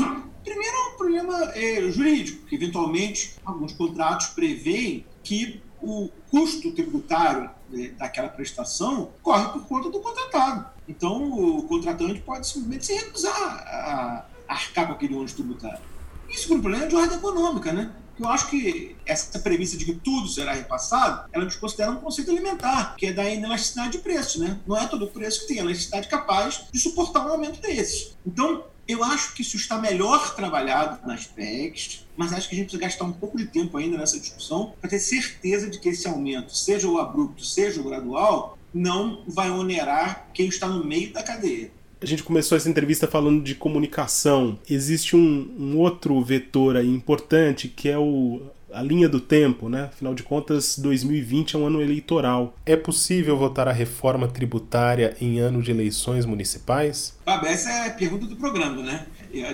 Primeiro 0.52 0.76
é 0.76 0.80
um 0.80 0.96
problema 0.98 1.52
é, 1.54 1.90
jurídico, 1.90 2.46
que 2.46 2.56
eventualmente 2.56 3.36
alguns 3.42 3.72
contratos 3.72 4.26
preveem 4.26 5.06
que 5.24 5.62
o 5.80 6.10
custo 6.30 6.72
tributário 6.72 7.48
né, 7.70 7.94
daquela 7.96 8.28
prestação 8.28 9.10
corre 9.22 9.48
por 9.48 9.66
conta 9.66 9.88
do 9.88 9.98
contratado. 9.98 10.66
Então, 10.86 11.32
o 11.32 11.62
contratante 11.62 12.20
pode 12.20 12.46
simplesmente 12.46 12.84
se 12.84 12.92
recusar 12.92 13.34
a 13.34 14.26
arcar 14.46 14.88
com 14.88 14.92
aquele 14.92 15.14
ônus 15.14 15.32
tributário. 15.32 15.80
Isso 16.28 16.48
por 16.48 16.58
um 16.58 16.60
problema 16.60 16.86
de 16.86 16.96
ordem 16.96 17.16
econômica, 17.16 17.72
né? 17.72 17.90
Eu 18.22 18.28
acho 18.28 18.48
que 18.48 18.94
essa 19.04 19.40
premissa 19.40 19.76
de 19.76 19.84
que 19.84 19.94
tudo 19.94 20.28
será 20.28 20.52
repassado, 20.52 21.28
ela 21.32 21.44
desconsidera 21.44 21.90
um 21.90 21.96
conceito 21.96 22.30
elementar, 22.30 22.94
que 22.94 23.06
é 23.06 23.12
da 23.12 23.28
inelasticidade 23.28 23.92
de 23.92 23.98
preço, 23.98 24.38
né? 24.38 24.60
Não 24.64 24.76
é 24.76 24.86
todo 24.86 25.08
preço 25.08 25.40
que 25.40 25.48
tem 25.48 25.58
elasticidade 25.58 26.06
capaz 26.06 26.66
de 26.70 26.78
suportar 26.78 27.26
um 27.26 27.30
aumento 27.30 27.60
desses. 27.60 28.16
Então, 28.24 28.64
eu 28.86 29.02
acho 29.02 29.34
que 29.34 29.42
isso 29.42 29.56
está 29.56 29.76
melhor 29.76 30.36
trabalhado 30.36 31.04
nas 31.04 31.26
PECs, 31.26 32.06
mas 32.16 32.32
acho 32.32 32.48
que 32.48 32.54
a 32.54 32.58
gente 32.58 32.66
precisa 32.66 32.82
gastar 32.82 33.04
um 33.04 33.12
pouco 33.12 33.36
de 33.36 33.46
tempo 33.46 33.76
ainda 33.76 33.98
nessa 33.98 34.20
discussão 34.20 34.72
para 34.80 34.90
ter 34.90 35.00
certeza 35.00 35.68
de 35.68 35.80
que 35.80 35.88
esse 35.88 36.06
aumento, 36.06 36.56
seja 36.56 36.88
o 36.88 36.98
abrupto, 36.98 37.44
seja 37.44 37.80
o 37.80 37.84
gradual, 37.84 38.56
não 38.72 39.24
vai 39.26 39.50
onerar 39.50 40.28
quem 40.32 40.46
está 40.46 40.68
no 40.68 40.84
meio 40.84 41.12
da 41.12 41.24
cadeia. 41.24 41.72
A 42.02 42.06
gente 42.06 42.24
começou 42.24 42.56
essa 42.56 42.68
entrevista 42.68 43.06
falando 43.06 43.44
de 43.44 43.54
comunicação. 43.54 44.58
Existe 44.68 45.14
um, 45.14 45.54
um 45.56 45.78
outro 45.78 46.20
vetor 46.20 46.76
aí 46.76 46.88
importante 46.88 47.68
que 47.68 47.88
é 47.88 47.96
o 47.96 48.42
a 48.72 48.82
linha 48.82 49.08
do 49.08 49.20
tempo, 49.20 49.68
né? 49.68 49.84
Afinal 49.84 50.14
de 50.14 50.22
contas, 50.22 50.78
2020 50.78 51.54
é 51.54 51.58
um 51.58 51.66
ano 51.66 51.80
eleitoral. 51.82 52.56
É 52.64 52.74
possível 52.74 53.36
votar 53.36 53.68
a 53.68 53.72
reforma 53.72 54.26
tributária 54.26 55.14
em 55.20 55.38
ano 55.38 55.62
de 55.62 55.70
eleições 55.70 56.24
municipais? 56.24 57.14
Fábio, 57.24 57.48
essa 57.48 57.70
é 57.70 57.88
a 57.88 57.90
pergunta 57.90 58.26
do 58.26 58.34
programa, 58.34 58.82
né? 58.82 59.06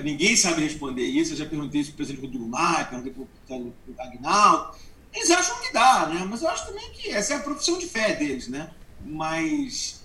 Ninguém 0.04 0.36
sabe 0.36 0.62
responder 0.62 1.02
isso. 1.02 1.32
Eu 1.32 1.38
já 1.38 1.46
perguntei 1.46 1.80
isso 1.80 1.90
para 1.90 1.94
o 1.94 1.96
presidente 1.96 2.24
Rodrigo 2.24 2.48
Maia, 2.48 2.84
perguntei 2.84 3.12
para 3.12 3.56
o 3.56 3.72
Agnaldo. 3.98 4.76
Eles 5.12 5.30
acham 5.30 5.60
que 5.60 5.72
dá, 5.72 6.06
né? 6.06 6.26
Mas 6.28 6.40
eu 6.40 6.48
acho 6.48 6.66
também 6.66 6.88
que 6.92 7.10
essa 7.10 7.34
é 7.34 7.36
a 7.36 7.40
profissão 7.40 7.78
de 7.78 7.86
fé 7.86 8.14
deles, 8.14 8.48
né? 8.48 8.70
Mas 9.04 10.04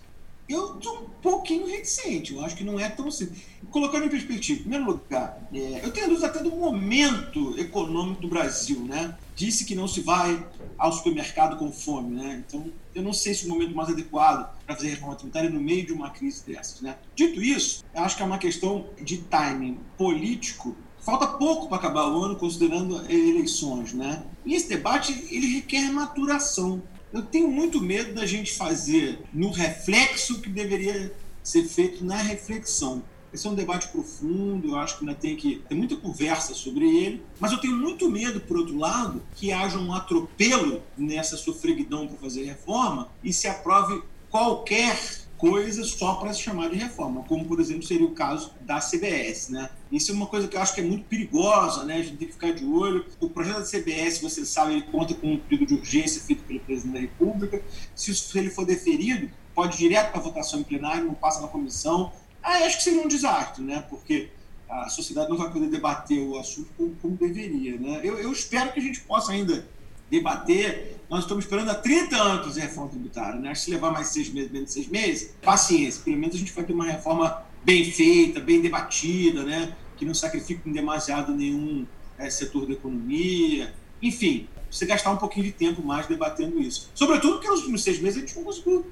Eu 0.54 0.78
estou 0.78 1.00
um 1.00 1.10
pouquinho 1.20 1.66
reticente, 1.66 2.32
eu 2.32 2.46
acho 2.46 2.56
que 2.56 2.64
não 2.64 2.80
é 2.80 2.88
tão 2.88 3.10
simples. 3.10 3.42
Colocando 3.72 4.06
em 4.06 4.10
perspectiva, 4.10 4.60
em 4.60 4.62
primeiro 4.62 4.86
lugar, 4.86 5.50
é, 5.52 5.82
eu 5.84 5.92
tenho 5.92 6.10
dúvida 6.10 6.28
até 6.28 6.44
do 6.44 6.52
momento 6.52 7.60
econômico 7.60 8.22
do 8.22 8.28
Brasil, 8.28 8.80
né? 8.82 9.18
Disse 9.36 9.66
que 9.66 9.74
não 9.74 9.88
se 9.88 10.02
vai 10.02 10.46
ao 10.78 10.94
supermercado 10.94 11.58
com 11.58 11.72
fome, 11.72 12.16
né? 12.16 12.44
Então, 12.48 12.72
eu 12.94 13.02
não 13.02 13.14
sei 13.14 13.34
se 13.34 13.48
o 13.48 13.50
momento 13.50 13.76
mais 13.76 13.90
adequado 13.90 14.56
para 14.64 14.76
fazer 14.76 14.90
reforma 14.90 15.16
tributária 15.16 15.48
é 15.48 15.52
no 15.52 15.60
meio 15.60 15.84
de 15.88 15.92
uma 15.92 16.12
crise 16.12 16.46
dessas, 16.46 16.82
né? 16.82 16.98
Dito 17.16 17.42
isso, 17.42 17.84
acho 17.96 18.16
que 18.16 18.22
é 18.22 18.26
uma 18.26 18.38
questão 18.38 18.86
de 19.02 19.18
timing 19.18 19.80
político 19.98 20.78
Falta 21.04 21.28
pouco 21.28 21.68
para 21.68 21.76
acabar 21.76 22.08
o 22.08 22.24
ano, 22.24 22.38
considerando 22.38 22.96
eleições, 23.12 23.92
né? 23.92 24.24
E 24.46 24.56
esse 24.56 24.70
debate 24.70 25.12
ele 25.30 25.56
requer 25.56 25.92
maturação. 25.92 26.82
Eu 27.14 27.22
tenho 27.22 27.48
muito 27.48 27.80
medo 27.80 28.12
da 28.12 28.26
gente 28.26 28.54
fazer 28.54 29.20
no 29.32 29.52
reflexo 29.52 30.42
que 30.42 30.50
deveria 30.50 31.14
ser 31.44 31.64
feito 31.66 32.04
na 32.04 32.18
reflexão. 32.18 33.04
Esse 33.32 33.46
é 33.46 33.50
um 33.52 33.56
debate 33.56 33.90
profundo, 33.90 34.70
eu 34.70 34.76
acho 34.76 34.98
que 34.98 35.06
ainda 35.06 35.14
tem 35.14 35.36
que 35.36 35.62
ter 35.70 35.76
muita 35.76 35.96
conversa 35.96 36.56
sobre 36.56 36.86
ele, 36.86 37.24
mas 37.40 37.52
eu 37.52 37.60
tenho 37.60 37.76
muito 37.76 38.10
medo, 38.10 38.40
por 38.40 38.58
outro 38.58 38.76
lado, 38.80 39.22
que 39.36 39.52
haja 39.52 39.78
um 39.78 39.94
atropelo 39.94 40.82
nessa 40.98 41.38
sofreguidão 41.38 42.08
para 42.08 42.18
fazer 42.18 42.46
reforma 42.46 43.10
e 43.24 43.32
se 43.32 43.48
aprove 43.48 44.02
qualquer 44.32 45.00
coisas 45.38 45.92
só 45.92 46.16
para 46.16 46.34
se 46.34 46.42
chamar 46.42 46.70
de 46.70 46.78
reforma, 46.78 47.24
como 47.24 47.46
por 47.46 47.60
exemplo 47.60 47.84
seria 47.84 48.06
o 48.06 48.12
caso 48.12 48.52
da 48.62 48.80
CBS, 48.80 49.50
né? 49.50 49.70
Isso 49.92 50.12
é 50.12 50.16
uma 50.16 50.26
coisa 50.26 50.48
que 50.48 50.56
eu 50.56 50.62
acho 50.62 50.74
que 50.74 50.82
é 50.82 50.84
muito 50.84 51.06
perigosa, 51.06 51.84
né? 51.84 51.96
A 51.96 52.02
gente 52.02 52.18
tem 52.18 52.28
que 52.28 52.34
ficar 52.34 52.52
de 52.52 52.66
olho. 52.66 53.06
O 53.20 53.30
projeto 53.30 53.60
da 53.60 53.66
CBS, 53.66 54.22
você 54.22 54.46
sabe, 54.46 54.74
ele 54.74 54.84
conta 54.84 55.14
com 55.14 55.34
um 55.34 55.38
pedido 55.38 55.68
de 55.68 55.76
urgência 55.76 56.22
feito 56.22 56.44
pelo 56.44 56.60
presidente 56.62 56.94
da 56.94 57.00
República. 57.00 57.62
Se, 57.96 58.14
ele 58.38 58.50
for 58.50 58.66
deferido, 58.66 59.30
pode 59.54 59.76
ir 59.76 59.90
direto 59.90 60.12
para 60.12 60.22
votação 60.22 60.60
em 60.60 60.64
plenário, 60.64 61.06
não 61.06 61.14
passa 61.14 61.42
na 61.42 61.48
comissão. 61.48 62.12
Ah, 62.42 62.66
acho 62.66 62.78
que 62.78 62.84
seria 62.84 63.02
um 63.02 63.08
desastre, 63.08 63.64
né? 63.64 63.86
Porque 63.90 64.30
a 64.70 64.90
sociedade 64.90 65.30
não 65.30 65.38
vai 65.38 65.52
poder 65.52 65.70
debater 65.70 66.20
o 66.20 66.38
assunto 66.38 66.70
como, 66.78 66.96
como 66.96 67.18
deveria, 67.18 67.78
né? 67.78 68.00
Eu, 68.04 68.18
eu 68.18 68.32
espero 68.32 68.72
que 68.72 68.80
a 68.80 68.84
gente 68.84 69.02
possa 69.02 69.32
ainda 69.32 69.68
debater. 70.14 70.98
Nós 71.10 71.22
estamos 71.22 71.44
esperando 71.44 71.70
há 71.70 71.76
30 71.76 72.16
anos 72.16 72.46
fazer 72.46 72.62
reforma 72.62 72.90
tributária. 72.90 73.40
Né? 73.40 73.54
Se 73.56 73.72
levar 73.72 73.92
mais 73.92 74.08
seis 74.08 74.30
meses, 74.30 74.52
menos 74.52 74.72
seis 74.72 74.88
meses, 74.88 75.34
paciência. 75.42 76.02
Pelo 76.04 76.18
menos 76.18 76.36
a 76.36 76.40
gente 76.40 76.54
vai 76.54 76.64
ter 76.64 76.74
uma 76.74 76.86
reforma 76.86 77.44
bem 77.64 77.84
feita, 77.92 78.40
bem 78.40 78.62
debatida, 78.62 79.44
né? 79.44 79.76
que 79.98 80.06
não 80.06 80.14
sacrifique 80.14 80.70
demasiado 80.70 81.34
nenhum 81.34 81.86
é, 82.18 82.30
setor 82.30 82.66
da 82.66 82.74
economia. 82.74 83.74
Enfim, 84.02 84.48
você 84.70 84.86
gastar 84.86 85.12
um 85.12 85.18
pouquinho 85.18 85.46
de 85.46 85.52
tempo 85.52 85.84
mais 85.84 86.08
debatendo 86.08 86.60
isso. 86.60 86.90
Sobretudo 86.94 87.34
porque 87.34 87.48
nos 87.48 87.60
últimos 87.60 87.84
seis 87.84 88.00
meses 88.00 88.18
a 88.18 88.20
gente 88.22 88.36
não 88.36 88.44
conseguiu 88.44 88.86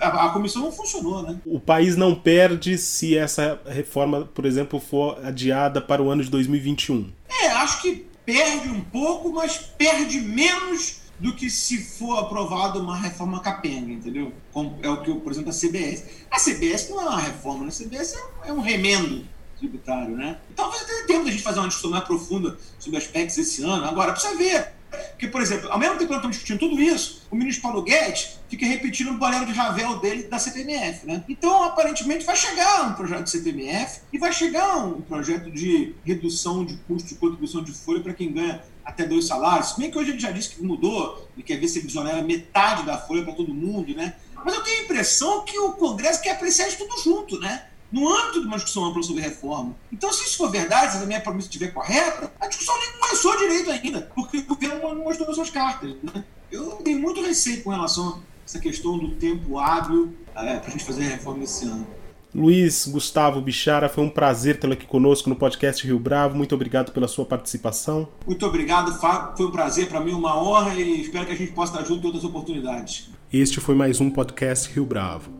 a, 0.00 0.30
comissão 0.30 0.62
não 0.62 0.72
funcionou, 0.72 1.22
né? 1.22 1.38
O 1.46 1.60
país 1.60 1.96
não 1.96 2.12
perde 2.12 2.76
se 2.76 3.16
essa 3.16 3.60
reforma, 3.64 4.28
por 4.34 4.44
exemplo, 4.44 4.80
for 4.80 5.24
adiada 5.24 5.80
para 5.80 6.02
o 6.02 6.10
ano 6.10 6.24
de 6.24 6.28
2021. 6.28 7.08
É, 7.28 7.46
acho 7.50 7.80
que 7.80 8.09
perde 8.30 8.68
um 8.68 8.80
pouco, 8.80 9.32
mas 9.32 9.58
perde 9.58 10.20
menos 10.20 11.00
do 11.18 11.34
que 11.34 11.50
se 11.50 11.78
for 11.78 12.18
aprovada 12.18 12.78
uma 12.78 12.96
reforma 12.96 13.40
capenga, 13.40 13.92
entendeu? 13.92 14.32
Como 14.52 14.78
é 14.82 14.88
o 14.88 15.02
que, 15.02 15.12
por 15.14 15.32
exemplo, 15.32 15.50
a 15.50 15.52
CBS. 15.52 16.04
A 16.30 16.38
CBS 16.38 16.88
não 16.90 17.02
é 17.02 17.04
uma 17.06 17.20
reforma, 17.20 17.64
né? 17.64 17.68
a 17.68 17.72
CBS 17.72 18.16
é 18.44 18.52
um 18.52 18.60
remendo 18.60 19.26
tributário, 19.58 20.16
né? 20.16 20.38
Talvez 20.54 20.82
então, 20.82 20.94
tenha 20.94 21.06
tempo 21.06 21.24
da 21.24 21.30
gente 21.32 21.42
fazer 21.42 21.58
uma 21.58 21.68
discussão 21.68 21.90
mais 21.90 22.04
profunda 22.04 22.56
sobre 22.78 22.98
aspectos 22.98 23.36
esse 23.36 23.62
ano. 23.62 23.84
Agora, 23.84 24.12
precisa 24.12 24.36
ver 24.36 24.72
porque, 25.10 25.28
por 25.28 25.40
exemplo, 25.40 25.70
ao 25.70 25.78
mesmo 25.78 25.94
tempo 25.94 26.06
que 26.06 26.12
nós 26.12 26.18
estamos 26.18 26.36
discutindo 26.36 26.58
tudo 26.58 26.80
isso, 26.80 27.22
o 27.30 27.36
ministro 27.36 27.62
Paulo 27.62 27.82
Guedes 27.82 28.38
fica 28.48 28.66
repetindo 28.66 29.10
o 29.10 29.18
bolero 29.18 29.46
de 29.46 29.52
Ravel 29.52 29.98
dele 29.98 30.24
da 30.24 30.38
CPMF, 30.38 31.06
né? 31.06 31.24
Então, 31.28 31.62
aparentemente, 31.64 32.24
vai 32.24 32.36
chegar 32.36 32.88
um 32.88 32.94
projeto 32.94 33.24
de 33.24 33.30
CPMF 33.30 34.00
e 34.12 34.18
vai 34.18 34.32
chegar 34.32 34.78
um 34.78 35.00
projeto 35.00 35.50
de 35.50 35.94
redução 36.04 36.64
de 36.64 36.76
custo 36.88 37.08
de 37.08 37.14
contribuição 37.16 37.62
de 37.62 37.72
folha 37.72 38.00
para 38.00 38.14
quem 38.14 38.32
ganha 38.32 38.62
até 38.84 39.06
dois 39.06 39.26
salários. 39.26 39.70
Se 39.70 39.78
bem 39.78 39.90
que 39.90 39.98
hoje 39.98 40.10
ele 40.10 40.18
já 40.18 40.30
disse 40.30 40.50
que 40.50 40.62
mudou 40.62 41.28
e 41.36 41.42
quer 41.42 41.58
ver 41.58 41.68
se 41.68 41.78
ele 41.78 41.88
exonera 41.88 42.22
metade 42.22 42.84
da 42.84 42.98
folha 42.98 43.22
para 43.22 43.34
todo 43.34 43.54
mundo, 43.54 43.94
né? 43.94 44.14
Mas 44.44 44.54
eu 44.54 44.62
tenho 44.62 44.80
a 44.80 44.84
impressão 44.84 45.44
que 45.44 45.58
o 45.58 45.72
Congresso 45.72 46.22
quer 46.22 46.32
apreciar 46.32 46.66
isso 46.66 46.78
tudo 46.78 46.98
junto, 47.02 47.38
né? 47.38 47.66
No 47.92 48.08
âmbito 48.08 48.40
de 48.40 48.46
uma 48.46 48.56
discussão 48.56 48.84
ampla 48.84 49.02
sobre 49.02 49.22
reforma. 49.22 49.74
Então, 49.92 50.12
se 50.12 50.24
isso 50.24 50.36
for 50.36 50.50
verdade, 50.50 50.92
se 50.96 51.02
a 51.02 51.06
minha 51.06 51.20
promessa 51.20 51.46
estiver 51.46 51.72
correta, 51.72 52.32
a 52.40 52.46
discussão 52.46 52.78
nem 52.78 52.92
começou 52.98 53.36
direito 53.36 53.70
ainda, 53.70 54.02
porque 54.14 54.38
o 54.38 54.46
governo 54.46 54.94
não 54.94 55.04
mostrou 55.04 55.34
suas 55.34 55.50
cartas. 55.50 55.94
Né? 56.02 56.24
Eu 56.50 56.72
tenho 56.84 57.00
muito 57.00 57.20
receio 57.22 57.62
com 57.62 57.70
relação 57.70 58.08
a 58.08 58.18
essa 58.44 58.58
questão 58.58 58.98
do 58.98 59.10
tempo 59.12 59.58
hábil 59.58 60.14
é, 60.34 60.56
para 60.56 60.68
a 60.68 60.70
gente 60.70 60.84
fazer 60.84 61.04
a 61.04 61.08
reforma 61.08 61.44
esse 61.44 61.64
ano. 61.66 61.86
Luiz 62.32 62.86
Gustavo 62.86 63.40
Bichara, 63.40 63.88
foi 63.88 64.04
um 64.04 64.08
prazer 64.08 64.58
tê-lo 64.60 64.72
aqui 64.72 64.86
conosco 64.86 65.28
no 65.28 65.34
podcast 65.34 65.84
Rio 65.84 65.98
Bravo. 65.98 66.36
Muito 66.36 66.54
obrigado 66.54 66.92
pela 66.92 67.08
sua 67.08 67.24
participação. 67.24 68.08
Muito 68.24 68.46
obrigado, 68.46 68.92
Fábio. 69.00 69.36
Foi 69.36 69.46
um 69.46 69.50
prazer 69.50 69.88
para 69.88 70.00
mim, 70.00 70.12
uma 70.12 70.40
honra 70.40 70.74
e 70.74 71.00
espero 71.00 71.26
que 71.26 71.32
a 71.32 71.36
gente 71.36 71.50
possa 71.52 71.72
estar 71.72 71.84
junto 71.84 72.04
em 72.04 72.06
outras 72.06 72.24
oportunidades. 72.24 73.10
Este 73.32 73.60
foi 73.60 73.74
mais 73.74 74.00
um 74.00 74.10
podcast 74.10 74.72
Rio 74.72 74.84
Bravo. 74.84 75.39